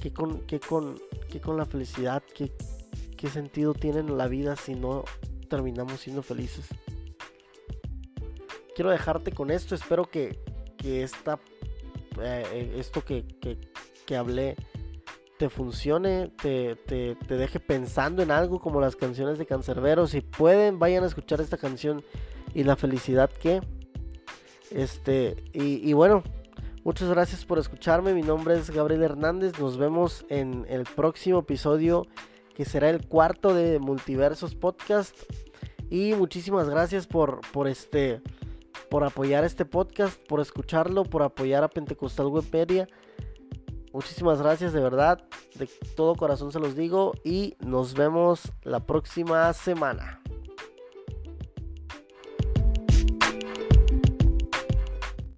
¿Qué 0.00 0.12
con, 0.12 0.40
qué 0.46 0.58
con, 0.58 0.96
qué 1.30 1.40
con 1.40 1.56
la 1.56 1.66
felicidad? 1.66 2.22
¿Qué, 2.34 2.52
¿Qué 3.16 3.28
sentido 3.28 3.74
tiene 3.74 4.02
la 4.02 4.26
vida 4.26 4.56
si 4.56 4.74
no 4.74 5.04
terminamos 5.48 6.00
siendo 6.00 6.22
felices? 6.22 6.66
Quiero 8.74 8.90
dejarte 8.90 9.32
con 9.32 9.50
esto. 9.50 9.74
Espero 9.74 10.10
que, 10.10 10.42
que 10.78 11.02
esta, 11.02 11.38
eh, 12.22 12.74
esto 12.76 13.04
que, 13.04 13.24
que, 13.40 13.58
que, 14.06 14.16
hablé 14.16 14.56
te 15.38 15.48
funcione, 15.48 16.32
te, 16.40 16.76
te, 16.76 17.14
te, 17.14 17.36
deje 17.36 17.60
pensando 17.60 18.22
en 18.22 18.30
algo 18.30 18.60
como 18.60 18.80
las 18.80 18.96
canciones 18.96 19.38
de 19.38 19.46
Cancerbero. 19.46 20.06
Si 20.06 20.20
pueden, 20.20 20.78
vayan 20.78 21.04
a 21.04 21.06
escuchar 21.06 21.40
esta 21.40 21.56
canción 21.56 22.02
y 22.54 22.64
la 22.64 22.76
felicidad 22.76 23.30
que. 23.30 23.60
Este, 24.70 25.36
y, 25.52 25.88
y 25.88 25.92
bueno, 25.94 26.22
Muchas 26.82 27.10
gracias 27.10 27.44
por 27.44 27.58
escucharme. 27.58 28.14
Mi 28.14 28.22
nombre 28.22 28.56
es 28.56 28.70
Gabriel 28.70 29.02
Hernández. 29.02 29.58
Nos 29.58 29.76
vemos 29.76 30.24
en 30.30 30.64
el 30.66 30.84
próximo 30.84 31.40
episodio 31.40 32.06
que 32.54 32.64
será 32.64 32.88
el 32.88 33.06
cuarto 33.06 33.52
de 33.52 33.78
Multiversos 33.78 34.54
Podcast. 34.54 35.14
Y 35.90 36.14
muchísimas 36.14 36.70
gracias 36.70 37.06
por, 37.06 37.42
por 37.52 37.68
este 37.68 38.22
por 38.90 39.04
apoyar 39.04 39.44
este 39.44 39.64
podcast, 39.64 40.20
por 40.26 40.40
escucharlo, 40.40 41.04
por 41.04 41.22
apoyar 41.22 41.64
a 41.64 41.68
Pentecostal 41.68 42.26
Web 42.26 42.44
Media. 42.52 42.88
Muchísimas 43.92 44.40
gracias 44.40 44.72
de 44.72 44.80
verdad, 44.80 45.22
de 45.56 45.68
todo 45.96 46.14
corazón 46.14 46.52
se 46.52 46.60
los 46.60 46.76
digo 46.76 47.12
y 47.24 47.56
nos 47.60 47.94
vemos 47.94 48.52
la 48.62 48.80
próxima 48.80 49.52
semana. 49.52 50.20